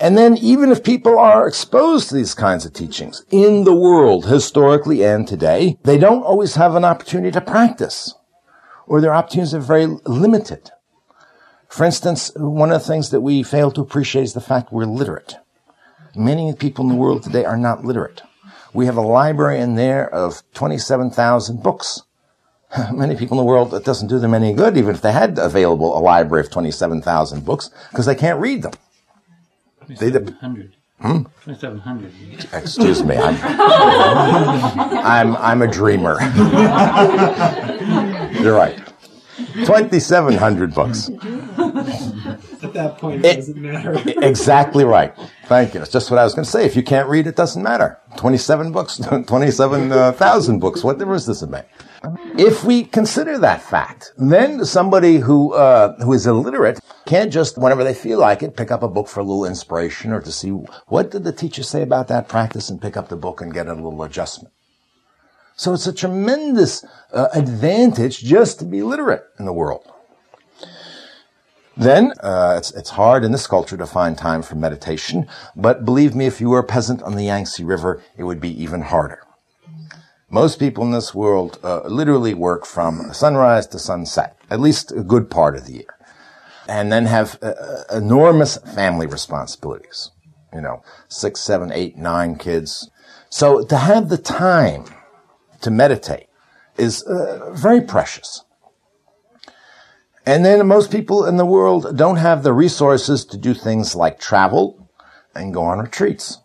[0.00, 4.26] And then even if people are exposed to these kinds of teachings in the world,
[4.26, 8.14] historically and today, they don't always have an opportunity to practice
[8.90, 10.72] or their opportunities are very limited.
[11.68, 14.84] For instance, one of the things that we fail to appreciate is the fact we're
[14.84, 15.36] literate.
[16.16, 18.22] Many people in the world today are not literate.
[18.74, 22.02] We have a library in there of 27,000 books.
[22.92, 25.38] Many people in the world, it doesn't do them any good, even if they had
[25.38, 28.72] available a library of 27,000 books, because they can't read them.
[29.98, 30.76] 2700.
[31.00, 31.22] Hmm?
[31.44, 32.12] 2700.
[32.52, 33.16] Excuse me.
[33.16, 33.36] I'm,
[35.04, 36.20] I'm, I'm a dreamer.
[38.42, 38.78] You're right.
[39.54, 41.08] 2,700 books.
[42.62, 43.96] At that point, it, doesn't matter.
[44.22, 45.14] exactly right.
[45.46, 45.80] Thank you.
[45.80, 46.66] That's just what I was going to say.
[46.66, 47.98] If you can't read, it doesn't matter.
[48.16, 50.84] 27 books, 27,000 books.
[50.84, 51.64] What difference does it make?
[52.38, 57.84] If we consider that fact, then somebody who uh, who is illiterate can't just, whenever
[57.84, 60.50] they feel like it, pick up a book for a little inspiration or to see
[60.50, 63.66] what did the teacher say about that practice and pick up the book and get
[63.66, 64.54] a little adjustment.
[65.56, 69.84] So it's a tremendous uh, advantage just to be literate in the world.
[71.76, 76.14] Then uh, it's it's hard in this culture to find time for meditation, but believe
[76.14, 79.22] me, if you were a peasant on the Yangtze River, it would be even harder.
[80.32, 85.02] Most people in this world uh, literally work from sunrise to sunset, at least a
[85.02, 85.96] good part of the year,
[86.68, 90.12] and then have uh, uh, enormous family responsibilities.
[90.54, 92.90] You know, six, seven, eight, nine kids.
[93.28, 94.84] So to have the time
[95.62, 96.26] to meditate
[96.76, 98.44] is uh, very precious.
[100.24, 104.20] And then most people in the world don't have the resources to do things like
[104.20, 104.88] travel
[105.34, 106.38] and go on retreats.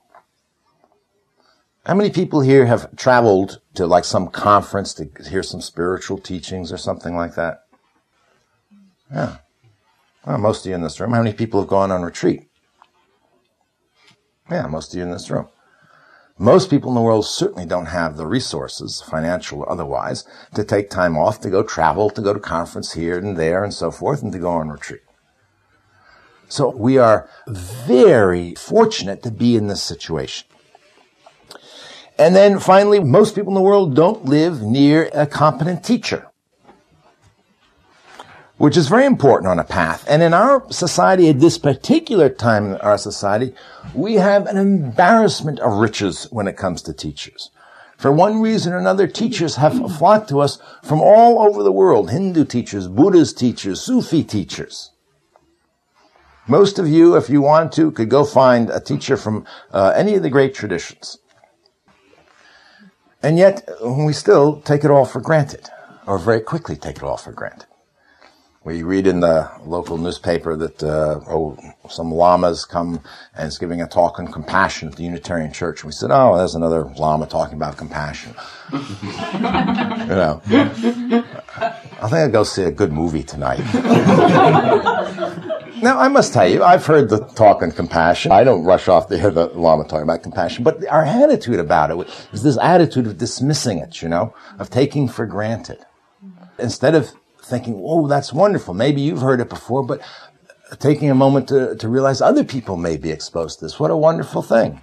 [1.86, 6.72] How many people here have traveled to like some conference to hear some spiritual teachings
[6.72, 7.66] or something like that?
[9.12, 9.38] Yeah.
[10.26, 11.12] Well, most of you in this room.
[11.12, 12.48] How many people have gone on retreat?
[14.50, 15.48] Yeah, most of you in this room.
[16.38, 20.90] Most people in the world certainly don't have the resources, financial or otherwise, to take
[20.90, 24.22] time off to go travel, to go to conference here and there and so forth,
[24.22, 25.02] and to go on retreat.
[26.50, 30.48] So we are very fortunate to be in this situation.
[32.18, 36.30] And then finally, most people in the world don't live near a competent teacher
[38.58, 40.06] which is very important on a path.
[40.08, 43.54] And in our society, at this particular time in our society,
[43.94, 47.52] we have an embarrassment of riches when it comes to teachers.
[47.98, 52.12] For one reason or another, teachers have flocked to us from all over the world.
[52.12, 54.92] Hindu teachers, Buddhist teachers, Sufi teachers.
[56.48, 60.16] Most of you, if you want to, could go find a teacher from uh, any
[60.16, 61.18] of the great traditions.
[63.26, 65.68] And yet, we still take it all for granted,
[66.06, 67.66] or very quickly take it all for granted.
[68.64, 71.58] We read in the local newspaper that uh, oh,
[71.90, 73.02] some lamas come
[73.36, 75.84] and is giving a talk on compassion at the Unitarian Church.
[75.84, 78.36] We said, "Oh, there's another lama talking about compassion."
[78.72, 78.80] you
[79.42, 83.62] know, I think I'll go see a good movie tonight.
[85.82, 88.32] now, I must tell you, I've heard the talk on compassion.
[88.32, 91.92] I don't rush off to hear the lama talking about compassion, but our attitude about
[91.92, 94.02] it is this attitude of dismissing it.
[94.02, 95.80] You know, of taking for granted
[96.60, 97.12] instead of
[97.44, 98.74] thinking, oh, that's wonderful.
[98.74, 100.02] Maybe you've heard it before, but
[100.80, 103.80] taking a moment to, to realize other people may be exposed to this.
[103.80, 104.82] What a wonderful thing.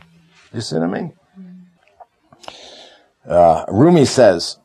[0.52, 1.12] You see what I mean?
[3.26, 4.58] Uh, Rumi says,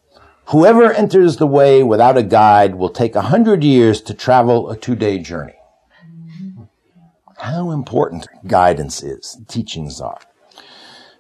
[0.48, 4.78] whoever enters the way without a guide will take a hundred years to travel a
[4.78, 5.57] two-day journey.
[7.38, 10.20] How important guidance is, teachings are.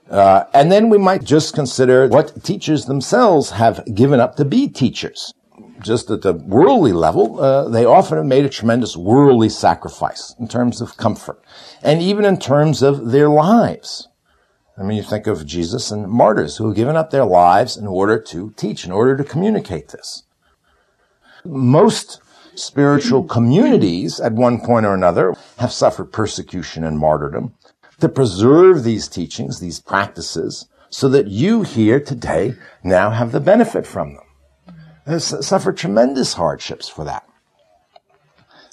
[0.09, 4.67] Uh, and then we might just consider what teachers themselves have given up to be
[4.67, 5.33] teachers
[5.81, 10.47] just at the worldly level, uh, they often have made a tremendous worldly sacrifice in
[10.47, 11.41] terms of comfort
[11.81, 14.07] and even in terms of their lives.
[14.77, 17.87] I mean, you think of Jesus and martyrs who have given up their lives in
[17.87, 20.23] order to teach, in order to communicate this.
[21.43, 22.21] Most
[22.57, 27.53] spiritual communities at one point or another have suffered persecution and martyrdom
[27.99, 32.53] to preserve these teachings, these practices, so that you here today
[32.83, 34.23] now have the benefit from them
[35.07, 37.27] has suffered tremendous hardships for that.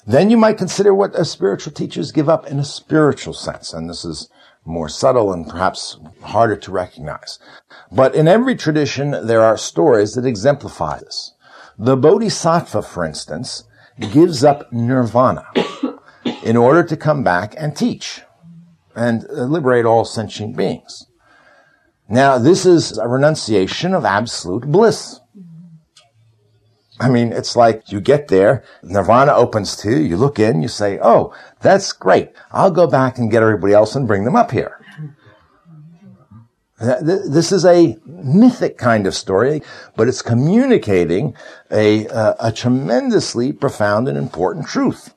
[0.05, 4.05] Then you might consider what spiritual teachers give up in a spiritual sense, and this
[4.05, 4.29] is
[4.65, 7.39] more subtle and perhaps harder to recognize.
[7.91, 11.33] But in every tradition, there are stories that exemplify this.
[11.79, 13.63] The Bodhisattva, for instance,
[13.99, 15.45] gives up nirvana
[16.43, 18.21] in order to come back and teach
[18.95, 21.07] and uh, liberate all sentient beings.
[22.07, 25.19] Now, this is a renunciation of absolute bliss.
[26.99, 30.69] I mean, it's like you get there, Nirvana opens to you, you look in, you
[30.69, 32.31] say, oh, that's great.
[32.51, 34.79] I'll go back and get everybody else and bring them up here.
[36.79, 39.61] This is a mythic kind of story,
[39.95, 41.35] but it's communicating
[41.71, 42.05] a,
[42.39, 45.13] a, tremendously profound and important truth.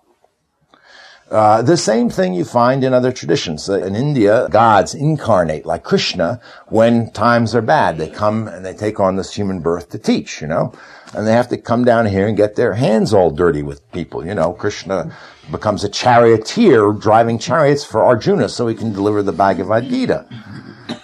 [1.31, 3.69] Uh, the same thing you find in other traditions.
[3.69, 7.99] Uh, in India, gods incarnate like Krishna when times are bad.
[7.99, 10.73] They come and they take on this human birth to teach, you know
[11.15, 14.27] and they have to come down here and get their hands all dirty with people.
[14.27, 15.17] You know, Krishna
[15.51, 20.27] becomes a charioteer driving chariots for Arjuna so he can deliver the Bhagavad Gita.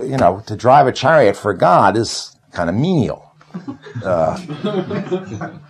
[0.01, 3.33] You know, to drive a chariot for God is kind of menial.
[4.05, 4.41] Uh,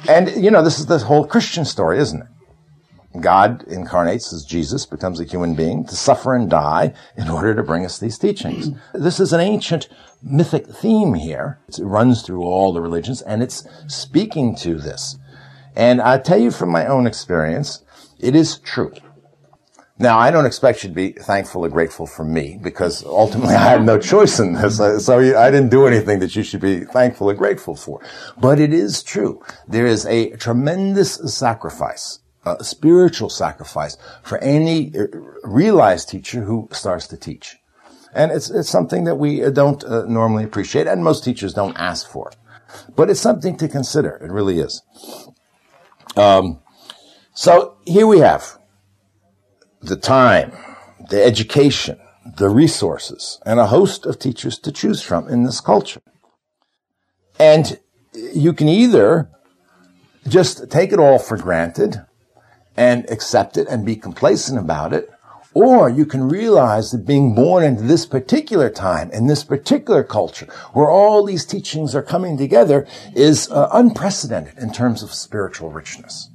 [0.08, 2.28] and, you know, this is the whole Christian story, isn't it?
[3.20, 7.62] God incarnates as Jesus, becomes a human being to suffer and die in order to
[7.62, 8.70] bring us these teachings.
[8.92, 9.88] This is an ancient
[10.22, 11.60] mythic theme here.
[11.68, 15.16] It runs through all the religions and it's speaking to this.
[15.76, 17.82] And I tell you from my own experience,
[18.18, 18.94] it is true.
[19.96, 23.62] Now, I don't expect you to be thankful or grateful for me because ultimately I
[23.62, 24.76] have no choice in this.
[24.76, 28.00] So I didn't do anything that you should be thankful or grateful for.
[28.36, 29.40] But it is true.
[29.68, 34.92] There is a tremendous sacrifice a spiritual sacrifice for any
[35.42, 37.56] realized teacher who starts to teach.
[38.14, 42.08] And it's, it's something that we don't uh, normally appreciate, and most teachers don't ask
[42.08, 42.32] for.
[42.94, 44.16] But it's something to consider.
[44.16, 44.82] It really is.
[46.16, 46.60] Um,
[47.32, 48.58] so here we have
[49.86, 50.52] the time,
[51.10, 51.98] the education,
[52.36, 56.00] the resources, and a host of teachers to choose from in this culture.
[57.38, 57.78] And
[58.12, 59.28] you can either
[60.28, 62.04] just take it all for granted
[62.76, 65.10] and accept it and be complacent about it.
[65.52, 70.46] Or you can realize that being born into this particular time, in this particular culture,
[70.72, 76.28] where all these teachings are coming together, is uh, unprecedented in terms of spiritual richness.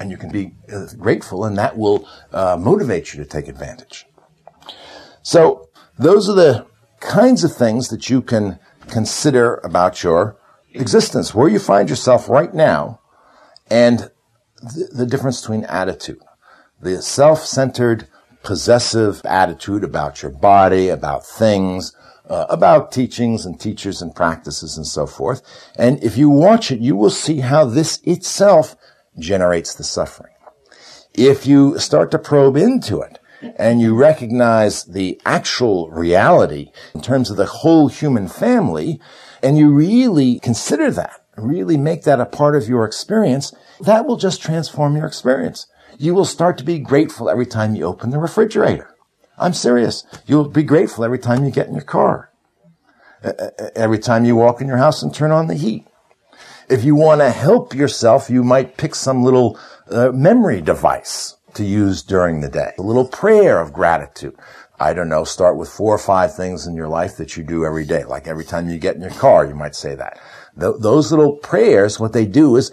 [0.00, 4.06] And you can be uh, grateful and that will uh, motivate you to take advantage.
[5.22, 6.66] So those are the
[7.00, 10.38] kinds of things that you can consider about your
[10.72, 13.00] existence, where you find yourself right now
[13.70, 14.10] and
[14.62, 16.20] the, the difference between attitude.
[16.80, 18.08] The self-centered,
[18.42, 21.94] possessive attitude about your body, about things,
[22.28, 25.42] uh, about teachings and teachers and practices and so forth.
[25.76, 28.76] And if you watch it, you will see how this itself
[29.20, 30.32] generates the suffering.
[31.14, 33.18] If you start to probe into it
[33.56, 39.00] and you recognize the actual reality in terms of the whole human family,
[39.42, 44.16] and you really consider that, really make that a part of your experience, that will
[44.16, 45.66] just transform your experience.
[45.98, 48.94] You will start to be grateful every time you open the refrigerator.
[49.38, 50.04] I'm serious.
[50.26, 52.30] You'll be grateful every time you get in your car.
[53.74, 55.86] Every time you walk in your house and turn on the heat.
[56.70, 59.58] If you want to help yourself, you might pick some little
[59.90, 62.74] uh, memory device to use during the day.
[62.78, 64.36] A little prayer of gratitude.
[64.78, 67.64] I don't know, start with four or five things in your life that you do
[67.64, 68.04] every day.
[68.04, 70.20] Like every time you get in your car, you might say that.
[70.58, 72.72] Th- those little prayers, what they do is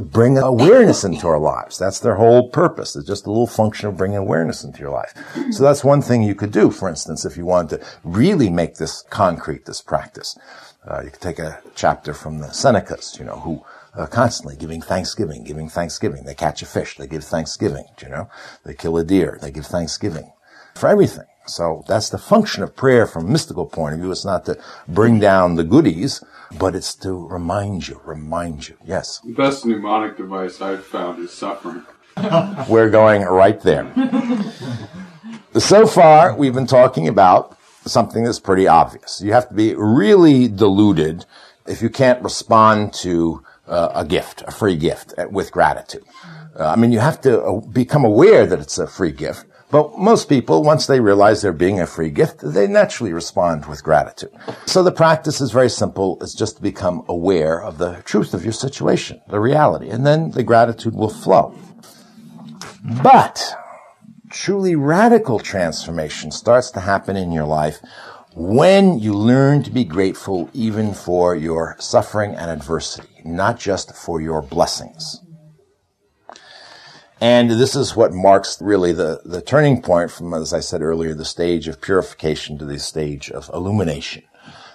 [0.00, 1.78] bring awareness into our lives.
[1.78, 2.94] That's their whole purpose.
[2.94, 5.14] It's just a little function of bringing awareness into your life.
[5.50, 8.76] So that's one thing you could do, for instance, if you wanted to really make
[8.76, 10.38] this concrete, this practice.
[10.86, 13.64] Uh, you could take a chapter from the Senecas, you know, who
[13.94, 16.24] are constantly giving thanksgiving, giving thanksgiving.
[16.24, 18.28] They catch a fish, they give thanksgiving, you know.
[18.64, 20.32] They kill a deer, they give thanksgiving
[20.74, 21.26] for everything.
[21.46, 24.10] So that's the function of prayer from a mystical point of view.
[24.10, 24.58] It's not to
[24.88, 26.22] bring down the goodies,
[26.58, 28.76] but it's to remind you, remind you.
[28.84, 29.20] Yes.
[29.20, 31.84] The best mnemonic device I've found is suffering.
[32.68, 33.92] We're going right there.
[35.56, 39.20] so far, we've been talking about something that's pretty obvious.
[39.20, 41.24] You have to be really deluded
[41.66, 46.04] if you can't respond to uh, a gift, a free gift, uh, with gratitude.
[46.58, 49.46] Uh, I mean, you have to uh, become aware that it's a free gift.
[49.70, 53.82] But most people, once they realize they're being a free gift, they naturally respond with
[53.82, 54.30] gratitude.
[54.66, 56.18] So the practice is very simple.
[56.20, 60.32] It's just to become aware of the truth of your situation, the reality, and then
[60.32, 61.54] the gratitude will flow.
[63.02, 63.54] But
[64.32, 67.80] truly radical transformation starts to happen in your life
[68.34, 74.20] when you learn to be grateful even for your suffering and adversity, not just for
[74.20, 75.20] your blessings.
[77.20, 81.14] And this is what marks really the, the turning point from, as I said earlier,
[81.14, 84.24] the stage of purification to the stage of illumination.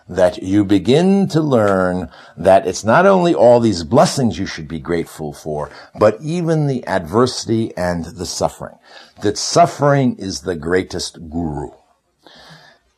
[0.09, 4.79] That you begin to learn that it's not only all these blessings you should be
[4.79, 8.77] grateful for, but even the adversity and the suffering.
[9.21, 11.71] That suffering is the greatest guru.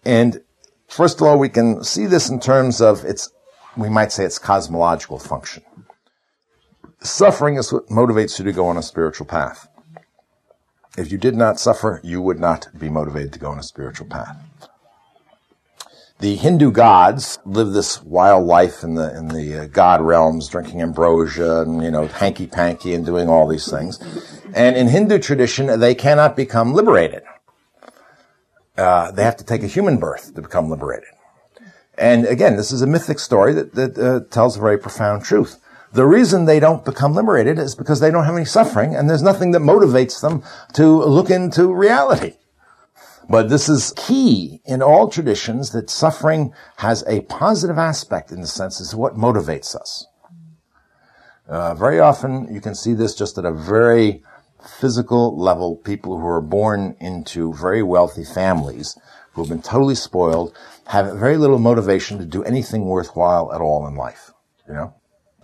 [0.05, 0.41] And
[0.87, 3.31] first of all, we can see this in terms of its,
[3.75, 5.63] we might say its cosmological function.
[7.01, 9.67] Suffering is what motivates you to go on a spiritual path.
[10.97, 14.07] If you did not suffer, you would not be motivated to go on a spiritual
[14.07, 14.68] path.
[16.19, 20.81] The Hindu gods live this wild life in the in the uh, god realms, drinking
[20.81, 23.99] ambrosia and you know hanky panky and doing all these things.
[24.53, 27.23] And in Hindu tradition, they cannot become liberated.
[28.77, 31.09] Uh, they have to take a human birth to become liberated.
[31.97, 35.61] And again, this is a mythic story that, that uh, tells a very profound truth.
[35.93, 39.23] The reason they don't become liberated is because they don't have any suffering and there's
[39.23, 40.43] nothing that motivates them
[40.73, 42.33] to look into reality.
[43.29, 48.47] But this is key in all traditions that suffering has a positive aspect in the
[48.47, 50.07] sense is what motivates us.
[51.47, 54.23] Uh, very often you can see this just at a very
[54.79, 55.77] physical level.
[55.77, 58.97] People who are born into very wealthy families
[59.33, 60.55] who have been totally spoiled
[60.87, 64.31] have very little motivation to do anything worthwhile at all in life.
[64.67, 64.93] You know?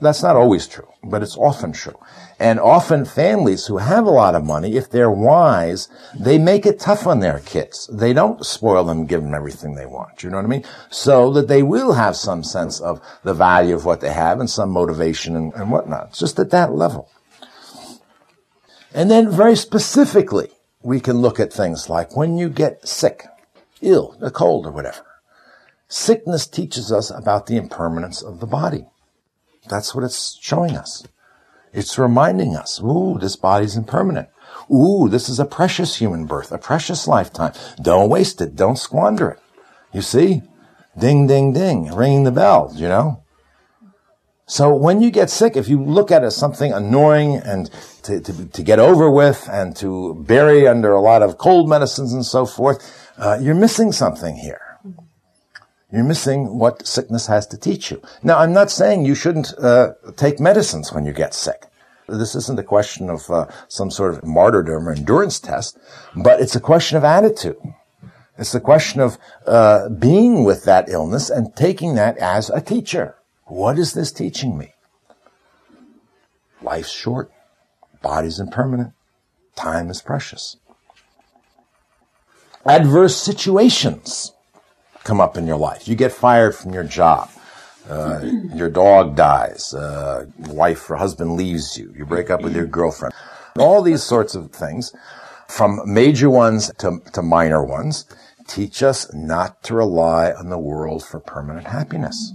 [0.01, 1.97] That's not always true, but it's often true.
[2.37, 5.87] And often families who have a lot of money, if they're wise,
[6.19, 7.89] they make it tough on their kids.
[7.91, 10.21] They don't spoil them, give them everything they want.
[10.21, 10.65] You know what I mean?
[10.89, 14.49] So that they will have some sense of the value of what they have and
[14.49, 16.07] some motivation and, and whatnot.
[16.09, 17.09] It's just at that level.
[18.93, 20.49] And then very specifically,
[20.81, 23.25] we can look at things like when you get sick,
[23.81, 25.05] ill, a cold or whatever.
[25.87, 28.87] Sickness teaches us about the impermanence of the body.
[29.69, 31.05] That's what it's showing us.
[31.75, 34.29] It's reminding us, ooh, this body's impermanent.
[34.73, 37.51] Ooh, this is a precious human birth, a precious lifetime.
[37.81, 38.55] Don't waste it.
[38.55, 39.39] Don't squander it.
[39.93, 40.41] You see?
[40.97, 43.21] Ding, ding, ding, ringing the bell, you know?
[44.47, 47.69] So when you get sick, if you look at it as something annoying and
[48.03, 52.13] to, to, to get over with and to bury under a lot of cold medicines
[52.13, 54.64] and so forth, uh, you're missing something here.
[55.95, 58.01] You're missing what sickness has to teach you.
[58.21, 61.67] Now, I'm not saying you shouldn't uh, take medicines when you get sick.
[62.09, 65.79] This isn't a question of uh, some sort of martyrdom or endurance test,
[66.13, 67.55] but it's a question of attitude.
[68.37, 69.17] It's a question of
[69.47, 73.15] uh, being with that illness and taking that as a teacher.
[73.45, 74.73] What is this teaching me?
[76.61, 77.31] Life's short,
[78.01, 78.91] body's impermanent,
[79.55, 80.57] time is precious.
[82.65, 84.34] Adverse situations
[85.05, 85.87] come up in your life.
[85.87, 87.29] You get fired from your job.
[87.89, 88.19] Uh,
[88.53, 89.73] your dog dies.
[89.73, 91.93] Uh, wife or husband leaves you.
[91.95, 93.13] You break up with your girlfriend.
[93.57, 94.93] All these sorts of things,
[95.47, 98.05] from major ones to, to minor ones,
[98.47, 102.33] teach us not to rely on the world for permanent happiness.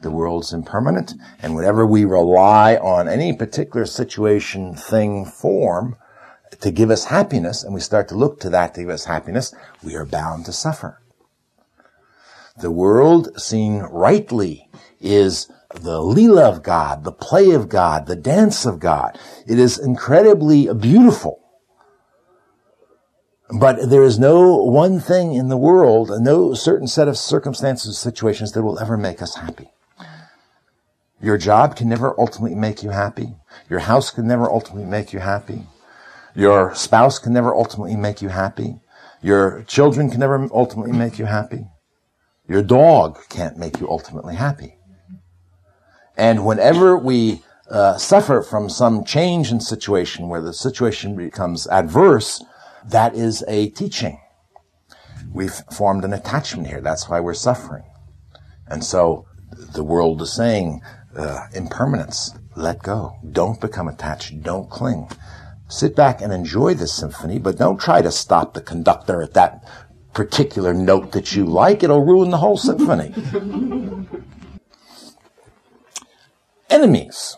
[0.00, 5.96] The world's impermanent, and whenever we rely on any particular situation, thing, form,
[6.60, 9.52] to give us happiness, and we start to look to that to give us happiness,
[9.82, 11.00] we are bound to suffer.
[12.60, 14.68] The world, seen rightly,
[15.00, 19.18] is the Leela of God, the play of God, the dance of God.
[19.46, 21.40] It is incredibly beautiful.
[23.50, 28.52] But there is no one thing in the world, no certain set of circumstances, situations
[28.52, 29.70] that will ever make us happy.
[31.20, 33.36] Your job can never ultimately make you happy.
[33.70, 35.66] Your house can never ultimately make you happy.
[36.34, 38.80] Your spouse can never ultimately make you happy.
[39.22, 41.66] Your children can never ultimately make you happy.
[42.48, 44.78] Your dog can't make you ultimately happy.
[46.16, 52.42] And whenever we uh, suffer from some change in situation where the situation becomes adverse,
[52.84, 54.18] that is a teaching.
[55.30, 56.80] We've formed an attachment here.
[56.80, 57.84] That's why we're suffering.
[58.66, 59.26] And so
[59.74, 60.80] the world is saying,
[61.14, 63.18] uh, impermanence, let go.
[63.30, 64.42] Don't become attached.
[64.42, 65.10] Don't cling.
[65.68, 69.62] Sit back and enjoy the symphony, but don't try to stop the conductor at that
[70.12, 71.82] particular note that you like.
[71.82, 73.14] It'll ruin the whole symphony.
[76.70, 77.36] enemies.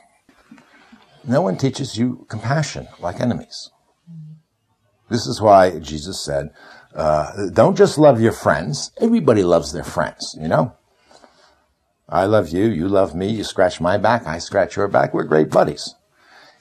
[1.24, 3.70] No one teaches you compassion like enemies.
[5.08, 6.50] This is why Jesus said,
[6.94, 8.92] uh, don't just love your friends.
[9.00, 10.74] Everybody loves their friends, you know?
[12.08, 15.24] I love you, you love me, you scratch my back, I scratch your back, we're
[15.24, 15.94] great buddies.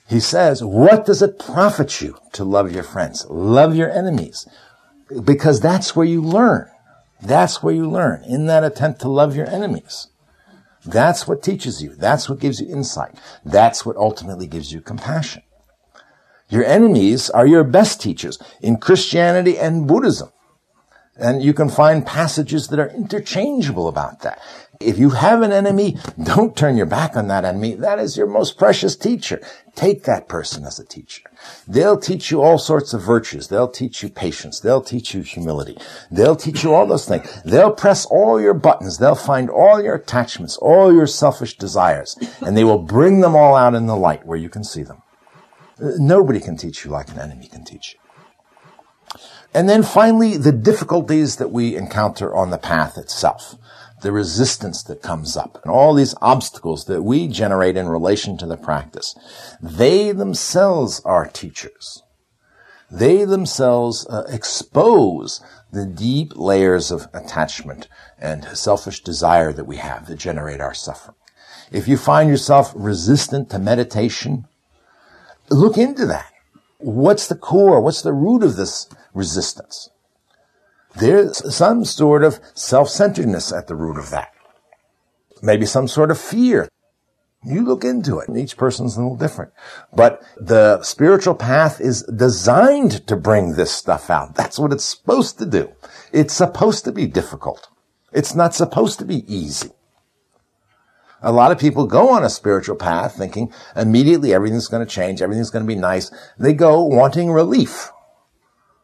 [0.07, 3.25] He says, what does it profit you to love your friends?
[3.29, 4.47] Love your enemies.
[5.23, 6.69] Because that's where you learn.
[7.21, 10.07] That's where you learn, in that attempt to love your enemies.
[10.85, 11.95] That's what teaches you.
[11.95, 13.15] That's what gives you insight.
[13.43, 15.43] That's what ultimately gives you compassion.
[16.49, 20.29] Your enemies are your best teachers in Christianity and Buddhism.
[21.17, 24.41] And you can find passages that are interchangeable about that.
[24.79, 27.75] If you have an enemy, don't turn your back on that enemy.
[27.75, 29.41] That is your most precious teacher.
[29.75, 31.28] Take that person as a teacher.
[31.67, 33.47] They'll teach you all sorts of virtues.
[33.47, 34.59] They'll teach you patience.
[34.59, 35.77] They'll teach you humility.
[36.11, 37.41] They'll teach you all those things.
[37.43, 38.97] They'll press all your buttons.
[38.97, 43.55] They'll find all your attachments, all your selfish desires, and they will bring them all
[43.55, 45.01] out in the light where you can see them.
[45.79, 47.99] Nobody can teach you like an enemy can teach you.
[49.53, 53.55] And then finally, the difficulties that we encounter on the path itself.
[54.01, 58.45] The resistance that comes up and all these obstacles that we generate in relation to
[58.45, 59.15] the practice.
[59.61, 62.03] They themselves are teachers.
[62.91, 65.41] They themselves uh, expose
[65.71, 67.87] the deep layers of attachment
[68.17, 71.15] and selfish desire that we have that generate our suffering.
[71.71, 74.47] If you find yourself resistant to meditation,
[75.49, 76.31] look into that.
[76.79, 77.81] What's the core?
[77.81, 79.89] What's the root of this resistance?
[80.95, 84.33] There's some sort of self-centeredness at the root of that.
[85.41, 86.67] Maybe some sort of fear.
[87.43, 88.27] You look into it.
[88.27, 89.53] And each person's a little different.
[89.93, 94.35] But the spiritual path is designed to bring this stuff out.
[94.35, 95.71] That's what it's supposed to do.
[96.11, 97.69] It's supposed to be difficult.
[98.11, 99.71] It's not supposed to be easy.
[101.21, 105.21] A lot of people go on a spiritual path thinking immediately everything's going to change,
[105.21, 106.11] everything's going to be nice.
[106.37, 107.91] They go wanting relief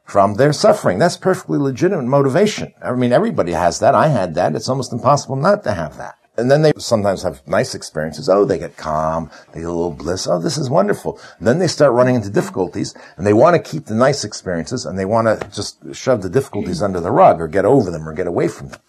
[0.06, 1.00] from their suffering.
[1.00, 2.74] That's perfectly legitimate motivation.
[2.82, 3.96] I mean, everybody has that.
[3.96, 4.56] I had that.
[4.56, 6.18] It's almost impossible not to have that.
[6.38, 8.28] And then they sometimes have nice experiences.
[8.28, 9.32] Oh, they get calm.
[9.54, 10.28] They get a little bliss.
[10.28, 11.20] Oh, this is wonderful.
[11.40, 14.86] And then they start running into difficulties and they want to keep the nice experiences
[14.86, 18.08] and they want to just shove the difficulties under the rug or get over them
[18.08, 18.82] or get away from them.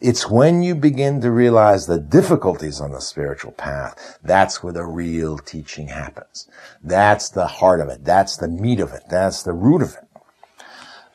[0.00, 4.84] It's when you begin to realize the difficulties on the spiritual path, that's where the
[4.84, 6.46] real teaching happens.
[6.82, 8.04] That's the heart of it.
[8.04, 9.04] That's the meat of it.
[9.08, 10.13] That's the root of it.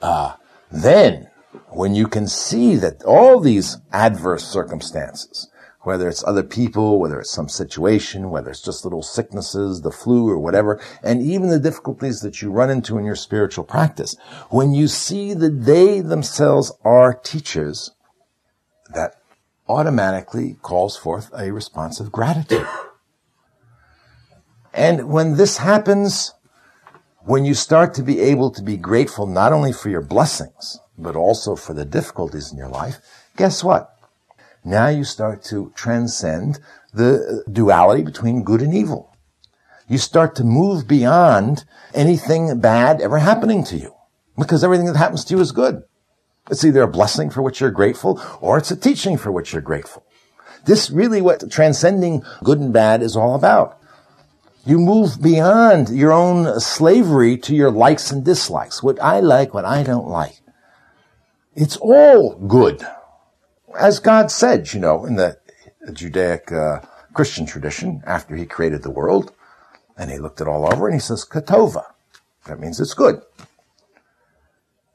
[0.01, 0.35] Uh,
[0.71, 1.29] then,
[1.69, 5.49] when you can see that all these adverse circumstances,
[5.81, 10.27] whether it's other people, whether it's some situation, whether it's just little sicknesses, the flu
[10.27, 14.15] or whatever, and even the difficulties that you run into in your spiritual practice,
[14.49, 17.91] when you see that they themselves are teachers,
[18.93, 19.15] that
[19.67, 22.67] automatically calls forth a response of gratitude.
[24.73, 26.33] And when this happens,
[27.25, 31.15] when you start to be able to be grateful not only for your blessings, but
[31.15, 32.99] also for the difficulties in your life,
[33.35, 33.95] guess what?
[34.63, 36.59] Now you start to transcend
[36.93, 39.15] the duality between good and evil.
[39.87, 43.95] You start to move beyond anything bad ever happening to you
[44.37, 45.83] because everything that happens to you is good.
[46.49, 49.61] It's either a blessing for which you're grateful or it's a teaching for which you're
[49.61, 50.05] grateful.
[50.65, 53.78] This really what transcending good and bad is all about.
[54.65, 58.83] You move beyond your own slavery to your likes and dislikes.
[58.83, 60.41] What I like, what I don't like.
[61.55, 62.85] It's all good.
[63.79, 65.37] As God said, you know, in the
[65.93, 66.81] Judaic uh,
[67.13, 69.33] Christian tradition, after he created the world,
[69.97, 71.85] and he looked it all over and he says, Katova.
[72.45, 73.21] That means it's good.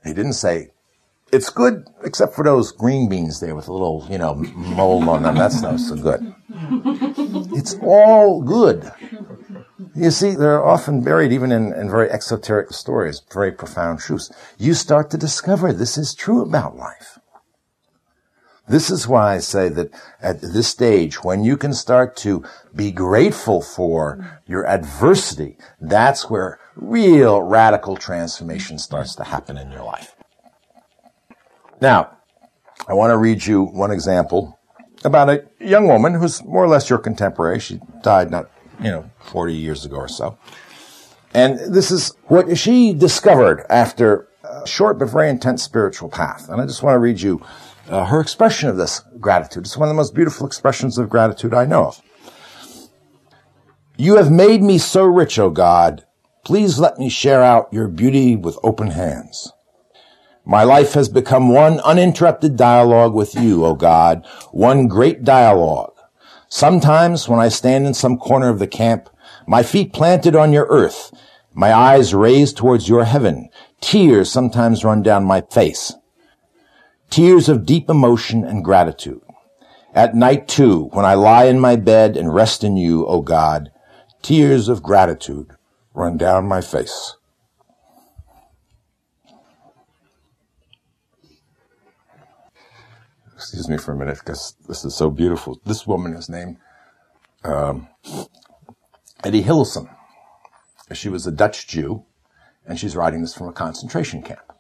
[0.05, 0.71] He didn't say,
[1.33, 5.23] it's good except for those green beans there with a little, you know, mold on
[5.23, 5.35] them.
[5.35, 6.35] That's not so good.
[7.57, 8.93] It's all good.
[9.95, 14.31] You see, they're often buried even in, in very exoteric stories, very profound truths.
[14.59, 17.19] You start to discover this is true about life.
[18.67, 19.91] This is why I say that
[20.23, 22.43] at this stage, when you can start to
[22.75, 29.85] be grateful for your adversity, that's where real radical transformation starts to happen in your
[29.85, 30.15] life.
[31.81, 32.17] Now,
[32.89, 34.59] I want to read you one example
[35.05, 37.61] about a young woman who's more or less your contemporary.
[37.61, 40.39] She died not, you know, 40 years ago or so.
[41.33, 46.49] And this is what she discovered after a short but very intense spiritual path.
[46.49, 47.43] And I just want to read you
[47.89, 49.65] uh, her expression of this gratitude.
[49.65, 52.03] It's one of the most beautiful expressions of gratitude I know of.
[53.97, 56.05] You have made me so rich, O God.
[56.45, 59.53] Please let me share out your beauty with open hands.
[60.45, 65.94] My life has become one uninterrupted dialogue with you, O God, one great dialogue.
[66.55, 69.11] Sometimes when I stand in some corner of the camp,
[69.45, 71.13] my feet planted on your earth,
[71.53, 73.49] my eyes raised towards your heaven,
[73.81, 75.95] tears sometimes run down my face.
[77.11, 79.21] Tears of deep emotion and gratitude.
[79.95, 83.73] At night too, when I lie in my bed and rest in you, O God,
[84.23, 85.57] tears of gratitude
[85.93, 87.17] run down my face.
[93.55, 95.61] Excuse me for a minute because this is so beautiful.
[95.65, 96.57] This woman is named
[97.45, 97.87] um,
[99.23, 99.95] Etty Hillesum.
[100.93, 102.05] She was a Dutch Jew,
[102.67, 104.53] and she's writing this from a concentration camp.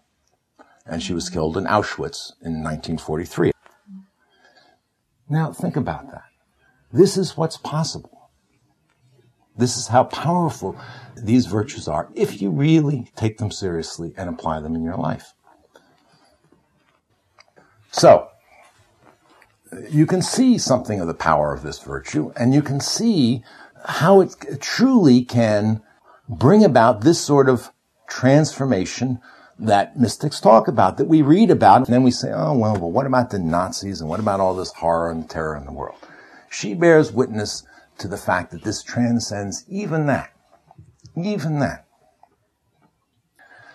[0.86, 3.50] And she was killed in Auschwitz in 1943.
[5.28, 6.26] Now, think about that.
[6.92, 8.30] This is what's possible.
[9.56, 10.78] This is how powerful
[11.16, 15.32] these virtues are if you really take them seriously and apply them in your life.
[17.90, 18.28] So,
[19.90, 23.42] you can see something of the power of this virtue and you can see
[23.86, 25.82] how it truly can
[26.28, 27.70] bring about this sort of
[28.08, 29.20] transformation
[29.58, 32.88] that mystics talk about, that we read about, and then we say, oh, well, but
[32.88, 35.96] what about the Nazis and what about all this horror and terror in the world?
[36.50, 37.62] She bears witness
[37.98, 40.32] to the fact that this transcends even that.
[41.16, 41.86] Even that.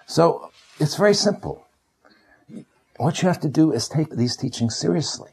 [0.06, 1.66] So it's very simple.
[2.98, 5.32] What you have to do is take these teachings seriously.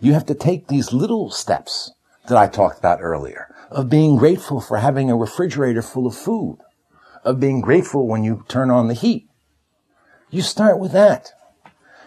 [0.00, 1.92] You have to take these little steps
[2.28, 6.58] that I talked about earlier of being grateful for having a refrigerator full of food,
[7.24, 9.28] of being grateful when you turn on the heat.
[10.30, 11.32] You start with that.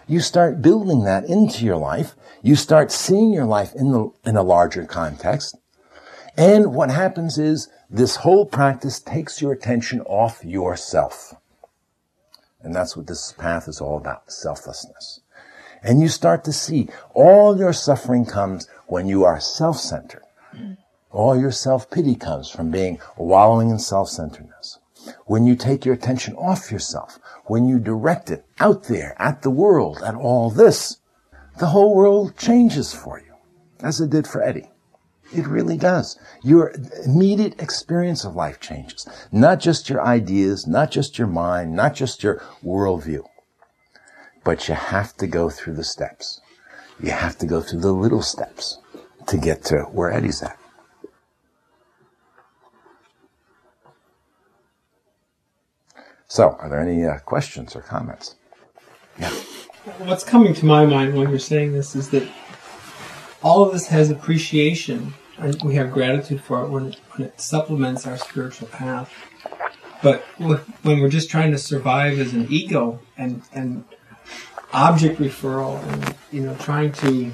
[0.08, 2.16] You start building that into your life.
[2.42, 5.58] You start seeing your life in the, in a larger context.
[6.38, 11.34] And what happens is this whole practice takes your attention off yourself.
[12.62, 15.21] And that's what this path is all about, selflessness.
[15.84, 20.24] And you start to see all your suffering comes when you are self-centered.
[21.10, 24.80] All your self-pity comes from being wallowing in self-centeredness.
[25.26, 29.50] When you take your attention off yourself, when you direct it out there at the
[29.50, 30.98] world, at all this,
[31.60, 33.34] the whole world changes for you,
[33.82, 34.70] as it did for Etty.
[35.34, 36.20] It really does.
[36.44, 36.74] Your
[37.06, 39.08] immediate experience of life changes.
[39.32, 43.24] Not just your ideas, not just your mind, not just your worldview.
[44.44, 46.42] But you have to go through the steps.
[47.02, 48.78] You have to go through the little steps
[49.28, 50.58] to get to where Etty's at.
[56.28, 58.36] So, are there any uh, questions or comments?
[59.20, 59.30] Yeah.
[59.98, 62.26] What's coming to my mind when you're saying this is that
[63.44, 67.42] all of this has appreciation, and we have gratitude for it when it, when it
[67.42, 69.14] supplements our spiritual path.
[70.02, 73.84] But when we're just trying to survive as an ego and, and
[74.74, 77.32] object referral and you know trying to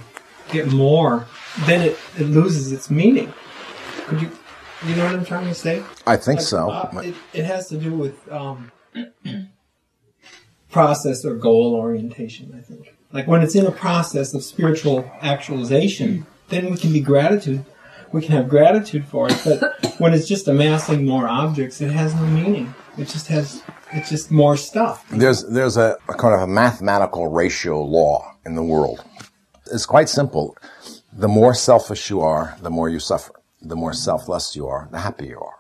[0.52, 1.26] get more,
[1.66, 3.34] then it, it loses its meaning.
[4.08, 4.32] Could you
[4.86, 5.84] You know what I'm trying to say?
[6.06, 6.70] I think Like, so.
[6.70, 8.72] uh, it, it has to do with um,
[10.72, 12.54] process or goal orientation.
[12.58, 17.00] I think, like when it's in a process of spiritual actualization, then we can be
[17.02, 17.66] gratitude.
[18.14, 19.38] We can have gratitude for it.
[19.44, 22.74] But when it's just amassing more objects, it has no meaning.
[22.98, 23.62] It just has.
[23.92, 25.06] It's just more stuff.
[25.10, 29.04] There's there's a, a kind of a mathematical ratio law in the world.
[29.72, 30.58] It's quite simple.
[31.14, 33.34] The more selfish you are, the more you suffer.
[33.62, 35.58] The more selfless you are, the happier you are.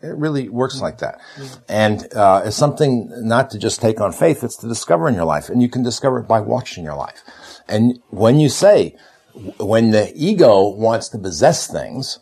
[0.00, 1.20] It really works like that.
[1.68, 5.24] And uh, it's something not to just take on faith, it's to discover in your
[5.24, 5.48] life.
[5.48, 7.22] And you can discover it by watching your life.
[7.68, 8.96] And when you say,
[9.58, 12.20] when the ego wants to possess things,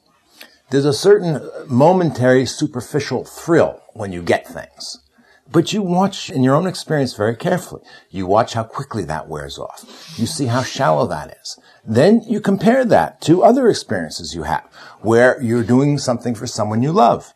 [0.70, 5.01] there's a certain momentary superficial thrill when you get things.
[5.53, 7.82] But you watch in your own experience very carefully.
[8.09, 10.14] You watch how quickly that wears off.
[10.16, 11.59] You see how shallow that is.
[11.84, 14.64] Then you compare that to other experiences you have
[15.01, 17.34] where you're doing something for someone you love,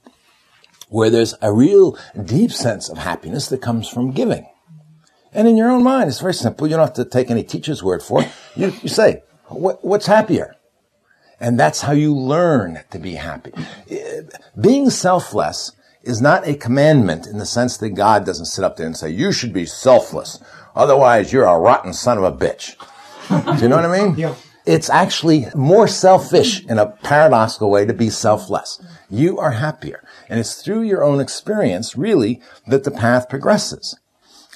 [0.89, 4.47] where there's a real deep sense of happiness that comes from giving.
[5.33, 6.69] And in your own mind, it's very simple.
[6.69, 8.29] You don't have to take any teacher's word for it.
[8.55, 10.55] You, you say, what, what's happier?
[11.41, 13.53] And that's how you learn to be happy.
[13.91, 14.23] Eh,
[14.61, 15.73] being selfless
[16.07, 19.11] is not a commandment in the sense that God doesn't sit up there and say,
[19.11, 20.41] you should be selfless.
[20.75, 22.77] Otherwise, you're a rotten son of a bitch.
[23.57, 24.17] Do you know what I mean?
[24.17, 24.35] Yeah.
[24.67, 28.83] It's actually more selfish in a paradoxical way to be selfless.
[29.11, 30.03] You are happier.
[30.29, 33.99] And it's through your own experience, really, that the path progresses.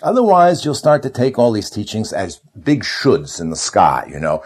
[0.02, 4.18] Otherwise, you'll start to take all these teachings as big shoulds in the sky, you
[4.18, 4.42] know.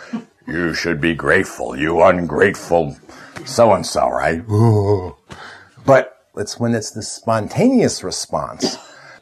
[0.46, 2.96] You should be grateful, you ungrateful
[3.44, 4.42] so and so, right?
[5.86, 8.76] But it's when it's the spontaneous response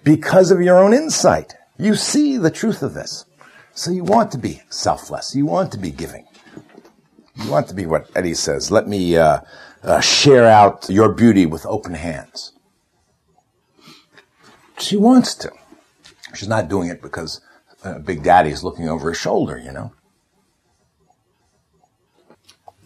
[0.05, 1.55] because of your own insight.
[1.79, 3.25] You see the truth of this.
[3.75, 5.35] So you want to be selfless.
[5.35, 6.27] You want to be giving.
[7.37, 8.71] You want to be what Etty says.
[8.71, 9.41] Let me uh,
[9.83, 12.53] uh, share out your beauty with open hands.
[14.79, 15.51] She wants to.
[16.35, 17.41] She's not doing it because
[17.83, 19.93] uh, Big Daddy is looking over her shoulder, you know.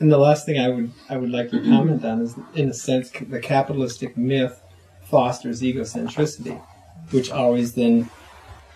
[0.05, 2.75] And the last thing I would I would like to comment on is, in a
[2.75, 4.61] sense, the capitalistic myth
[5.05, 6.61] fosters egocentricity,
[7.11, 8.11] which always then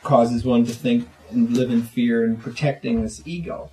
[0.03, 3.71] causes one to think and live in fear and protecting this ego.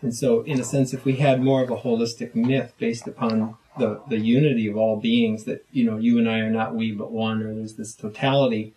[0.00, 3.58] And so, in a sense, if we had more of a holistic myth based upon
[3.78, 6.92] the, the unity of all beings, that, you know, you and I are not we
[6.92, 8.72] but one, or there's this totality,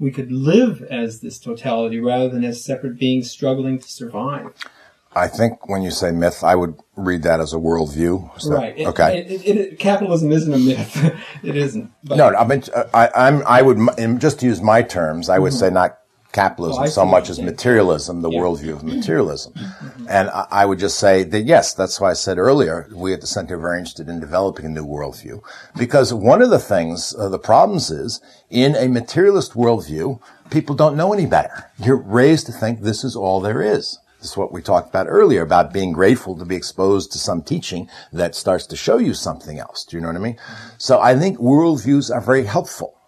[0.00, 4.52] we could live as this totality rather than as separate beings struggling to survive.
[5.16, 8.34] I think when you say myth, I would read that as a worldview.
[8.44, 8.78] That- Right.
[8.78, 9.18] It- okay.
[9.20, 11.14] It, it, it, capitalism isn't a myth.
[11.42, 11.90] it isn't.
[12.04, 13.78] But No, I mean, uh, I, I'm, I would,
[14.20, 15.58] just to use my terms, I would mm-hmm.
[15.58, 15.98] say not
[16.32, 18.40] capitalism Oh, so much as materialism, the Yeah.
[18.40, 19.54] worldview of materialism.
[19.54, 20.06] Mm-hmm.
[20.08, 23.20] And I, I would just say that yes, that's why I said earlier, we at
[23.22, 25.42] the Center are very interested in developing a new worldview.
[25.76, 30.96] Because one of the things, uh, the problems is, in a materialist worldview, people don't
[30.96, 31.70] know any better.
[31.78, 33.98] You're raised to think this is all there is.
[34.20, 37.42] This is what we talked about earlier about being grateful to be exposed to some
[37.42, 39.84] teaching that starts to show you something else.
[39.84, 40.38] Do you know what I mean?
[40.76, 42.98] So I think worldviews are very helpful.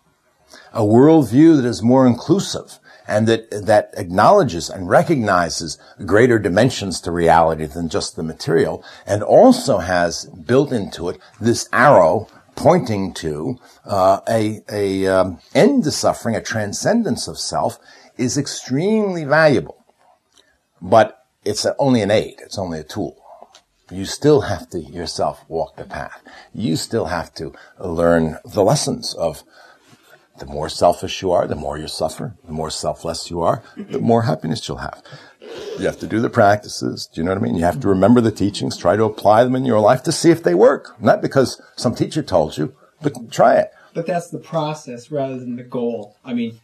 [0.72, 7.10] A worldview that is more inclusive and that, that acknowledges and recognizes greater dimensions to
[7.10, 13.58] reality than just the material and also has built into it this arrow pointing to
[13.84, 17.78] uh, a, a um, end to suffering, a transcendence of self
[18.16, 19.79] is extremely valuable
[20.80, 22.36] but it's only an aid.
[22.40, 23.16] It's only a tool.
[23.90, 26.22] You still have to yourself walk the path.
[26.54, 29.42] You still have to learn the lessons of
[30.38, 32.36] the more selfish you are, the more you suffer.
[32.44, 35.02] The more selfless you are, the more happiness you'll have.
[35.78, 37.08] You have to do the practices.
[37.12, 37.56] Do you know what I mean?
[37.56, 40.30] You have to remember the teachings, try to apply them in your life to see
[40.30, 41.00] if they work.
[41.00, 43.70] Not because some teacher told you, but try it.
[43.92, 46.16] but that's the process rather than the goal.
[46.24, 46.60] I mean,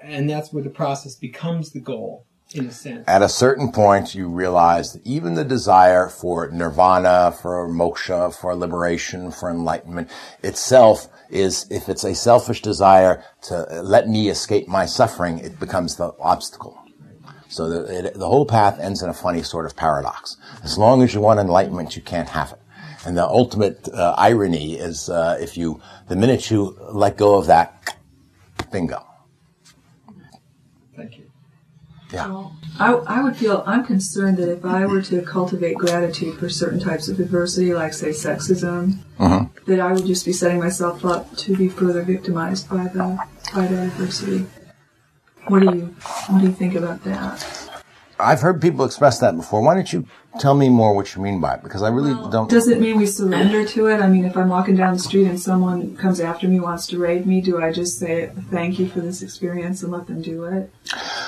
[0.00, 2.24] and that's where the process becomes the goal
[2.54, 3.04] in a sense.
[3.06, 8.54] at a certain point, you realize that even the desire for nirvana, for moksha, for
[8.54, 10.10] liberation, for enlightenment
[10.42, 15.96] itself is, if it's a selfish desire to let me escape my suffering, it becomes
[15.96, 16.78] the obstacle.
[17.48, 20.38] So the, it, the whole path ends in a funny sort of paradox.
[20.62, 22.58] As long as you want enlightenment, you can't have it.
[23.04, 27.46] And the ultimate uh, irony is uh, if you, the minute you let go of
[27.46, 27.96] that,
[28.70, 29.04] bingo.
[30.96, 31.31] Thank you.
[32.12, 32.48] Yeah.
[32.78, 36.80] I, I would feel I'm concerned that if I were to cultivate gratitude for certain
[36.80, 39.46] types of adversity, like say sexism, uh-huh.
[39.66, 43.18] that I would just be setting myself up to be further victimized by the
[43.54, 44.46] by that adversity.
[45.48, 45.94] What do you
[46.28, 47.61] what do you think about that?
[48.22, 49.60] I've heard people express that before.
[49.62, 50.06] Why don't you
[50.38, 51.62] tell me more what you mean by it?
[51.62, 52.48] Because I really don't.
[52.48, 54.00] Does it mean we surrender to it?
[54.00, 56.98] I mean, if I'm walking down the street and someone comes after me, wants to
[56.98, 60.44] raid me, do I just say thank you for this experience and let them do
[60.44, 60.72] it?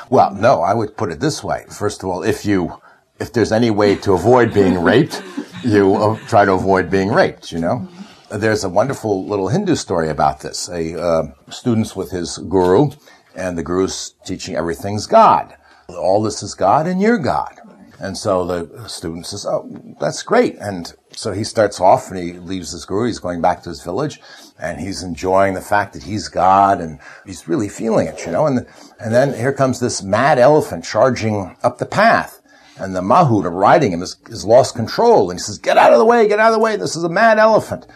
[0.08, 1.64] Well, no, I would put it this way.
[1.68, 2.80] First of all, if you,
[3.18, 5.22] if there's any way to avoid being raped,
[5.64, 7.88] you uh, try to avoid being raped, you know?
[8.30, 10.68] There's a wonderful little Hindu story about this.
[10.68, 12.90] A uh, student's with his guru,
[13.36, 15.56] and the guru's teaching everything's God.
[15.94, 17.60] All this is God, and you're God.
[18.00, 19.68] And so the student says, "Oh,
[20.00, 23.06] that's great." And so he starts off, and he leaves his guru.
[23.06, 24.20] He's going back to his village,
[24.58, 28.46] and he's enjoying the fact that he's God, and he's really feeling it, you know.
[28.46, 28.66] And
[28.98, 32.42] and then here comes this mad elephant charging up the path,
[32.76, 35.98] and the mahout riding him has, has lost control, and he says, "Get out of
[35.98, 36.26] the way!
[36.28, 36.76] Get out of the way!
[36.76, 37.86] This is a mad elephant."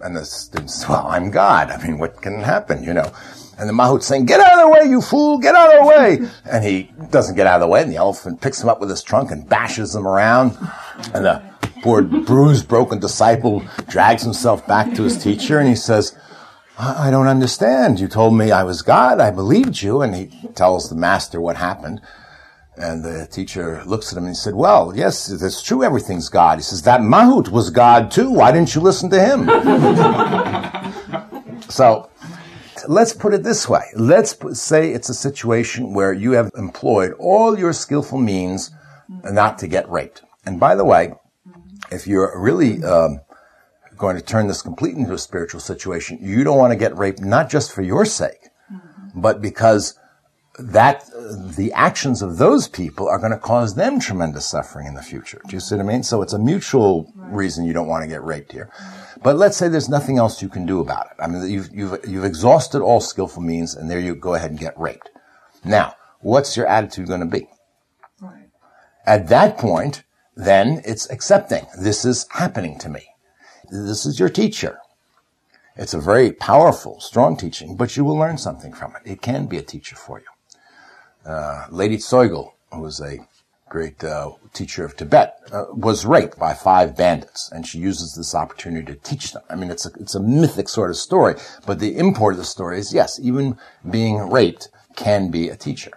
[0.00, 1.70] And the student says, "Well, I'm God.
[1.70, 3.10] I mean, what can happen, you know?"
[3.58, 5.88] And the mahout's saying, get out of the way, you fool, get out of the
[5.88, 6.30] way.
[6.50, 8.88] And he doesn't get out of the way, and the elephant picks him up with
[8.88, 10.56] his trunk and bashes him around.
[11.12, 11.42] And the
[11.82, 16.16] poor bruised, broken disciple drags himself back to his teacher, and he says,
[16.78, 17.98] I don't understand.
[17.98, 19.20] You told me I was God.
[19.20, 20.00] I believed you.
[20.00, 22.00] And he tells the master what happened.
[22.76, 25.82] And the teacher looks at him and he said, well, yes, it's true.
[25.82, 26.58] Everything's God.
[26.58, 28.30] He says, that Mahout was God too.
[28.30, 29.48] Why didn't you listen to him?
[31.68, 32.08] so
[32.86, 33.84] let's put it this way.
[33.94, 38.70] Let's say it's a situation where you have employed all your skillful means
[39.24, 40.22] not to get raped.
[40.44, 41.14] And by the way,
[41.90, 43.20] if you're really um,
[43.96, 47.20] going to turn this completely into a spiritual situation, you don't want to get raped
[47.20, 48.48] not just for your sake,
[49.14, 49.98] but because
[50.58, 51.07] that
[51.56, 55.40] the actions of those people are going to cause them tremendous suffering in the future.
[55.46, 56.02] Do you see what I mean?
[56.02, 58.70] So it's a mutual reason you don't want to get raped here.
[59.22, 61.22] But let's say there's nothing else you can do about it.
[61.22, 64.58] I mean, you've, you've, you've exhausted all skillful means and there you go ahead and
[64.58, 65.10] get raped.
[65.64, 67.48] Now, what's your attitude going to be?
[68.20, 68.48] Right.
[69.06, 70.04] At that point,
[70.36, 71.66] then it's accepting.
[71.80, 73.06] This is happening to me.
[73.70, 74.78] This is your teacher.
[75.76, 79.10] It's a very powerful, strong teaching, but you will learn something from it.
[79.10, 80.26] It can be a teacher for you.
[81.28, 83.18] Uh, Lady Tsogyal, who was a
[83.68, 88.34] great uh, teacher of Tibet, uh, was raped by five bandits, and she uses this
[88.34, 89.42] opportunity to teach them.
[89.50, 91.34] I mean, it's a it's a mythic sort of story,
[91.66, 93.58] but the import of the story is yes, even
[93.98, 95.92] being raped can be a teacher.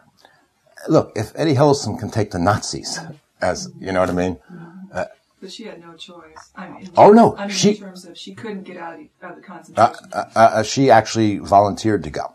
[0.89, 2.99] Look, if Etty Hillesum can take the Nazis,
[3.41, 4.37] as you know what I mean.
[5.43, 6.51] But she had no choice.
[6.55, 8.99] I mean, Oh, no, I mean, she- in terms of she couldn't get out of
[8.99, 10.11] the, out of the Uh, concentration.
[10.13, 12.31] uh, uh, she actually volunteered to go.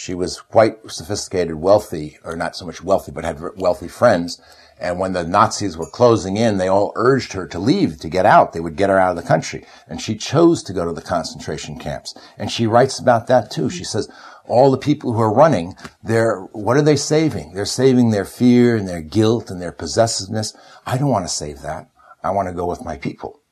[0.00, 4.40] She was quite sophisticated, wealthy, or not so much wealthy, but had wealthy friends.
[4.80, 8.24] And when the Nazis were closing in, they all urged her to leave, to get
[8.24, 8.54] out.
[8.54, 9.66] They would get her out of the country.
[9.86, 12.14] And she chose to go to the concentration camps.
[12.38, 13.68] And she writes about that too.
[13.68, 14.08] She says,
[14.46, 17.52] all the people who are running, they're, what are they saving?
[17.52, 20.56] They're saving their fear and their guilt and their possessiveness.
[20.86, 21.90] I don't want to save that.
[22.24, 23.42] I want to go with my people.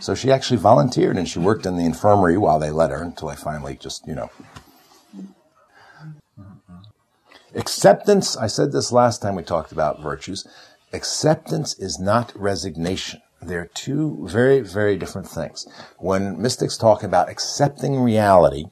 [0.00, 3.28] So she actually volunteered and she worked in the infirmary while they let her until
[3.28, 4.30] they finally just, you know.
[7.56, 10.46] Acceptance, I said this last time we talked about virtues.
[10.92, 13.22] Acceptance is not resignation.
[13.40, 15.66] They're two very, very different things.
[15.98, 18.66] When mystics talk about accepting reality,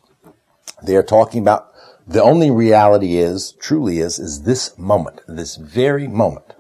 [0.83, 1.71] they are talking about
[2.07, 6.55] the only reality is, truly is, is this moment, this very moment.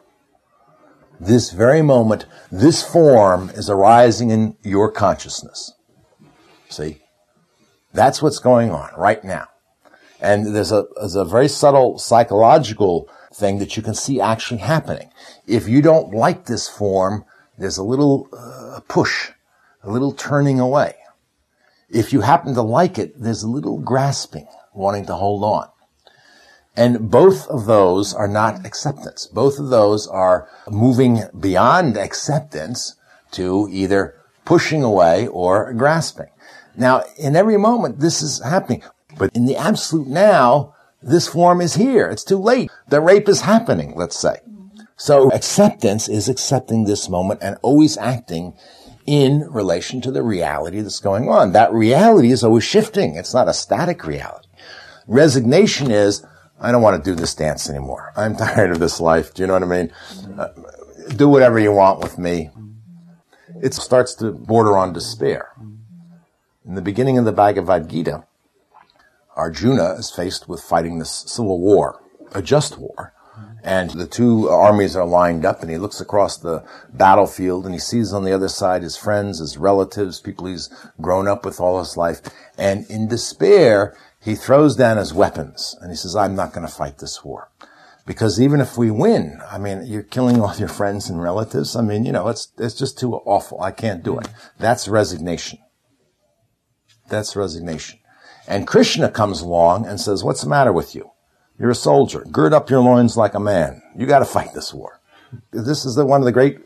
[1.20, 5.72] This very moment, this form is arising in your consciousness.
[6.70, 7.02] See?
[7.92, 9.48] That's what's going on right now.
[10.24, 15.10] And there's a, there's a very subtle psychological thing that you can see actually happening.
[15.46, 17.24] If you don't like this form,
[17.58, 19.30] there's a little uh, push,
[19.82, 20.94] a little turning away.
[21.90, 25.68] If you happen to like it, there's a little grasping, wanting to hold on.
[26.74, 29.26] And both of those are not acceptance.
[29.26, 32.96] Both of those are moving beyond acceptance
[33.32, 36.30] to either pushing away or grasping.
[36.76, 38.82] Now, in every moment, this is happening.
[39.18, 42.08] But in the absolute now, this form is here.
[42.08, 42.70] It's too late.
[42.88, 44.36] The rape is happening, let's say.
[44.96, 48.54] So acceptance is accepting this moment and always acting
[49.06, 51.52] in relation to the reality that's going on.
[51.52, 53.16] That reality is always shifting.
[53.16, 54.48] It's not a static reality.
[55.06, 56.24] Resignation is,
[56.60, 58.12] I don't want to do this dance anymore.
[58.16, 59.34] I'm tired of this life.
[59.34, 59.92] Do you know what I mean?
[60.38, 60.48] Uh,
[61.16, 62.50] do whatever you want with me.
[63.62, 65.50] It starts to border on despair.
[66.66, 68.24] In the beginning of the Bhagavad Gita,
[69.36, 73.12] Arjuna is faced with fighting this civil war, a just war.
[73.64, 76.62] And the two armies are lined up and he looks across the
[76.92, 80.68] battlefield and he sees on the other side his friends, his relatives, people he's
[81.00, 82.20] grown up with all his life.
[82.58, 86.72] And in despair, he throws down his weapons and he says, I'm not going to
[86.72, 87.50] fight this war.
[88.06, 91.74] Because even if we win, I mean, you're killing all your friends and relatives.
[91.74, 93.62] I mean, you know, it's, it's just too awful.
[93.62, 94.28] I can't do it.
[94.58, 95.58] That's resignation.
[97.08, 97.98] That's resignation.
[98.46, 101.10] And Krishna comes along and says, what's the matter with you?
[101.58, 102.24] You're a soldier.
[102.30, 103.82] Gird up your loins like a man.
[103.96, 105.00] You got to fight this war.
[105.50, 106.58] This is the, one of the great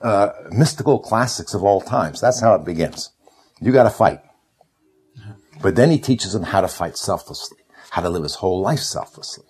[0.00, 2.20] uh, mystical classics of all times.
[2.20, 3.10] That's how it begins.
[3.60, 4.20] You got to fight.
[5.60, 7.58] But then he teaches him how to fight selflessly,
[7.90, 9.44] how to live his whole life selflessly.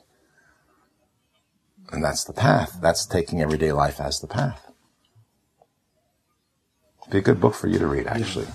[1.92, 2.78] And that's the path.
[2.80, 4.70] That's taking everyday life as the path.
[7.10, 8.46] Be a good book for you to read, actually.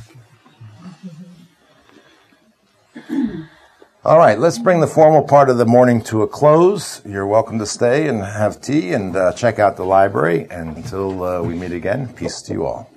[4.06, 7.02] All right, let's bring the formal part of the morning to a close.
[7.06, 10.46] You're welcome to stay and have tea and uh, check out the library.
[10.52, 12.93] And until uh, we meet again, peace to you all.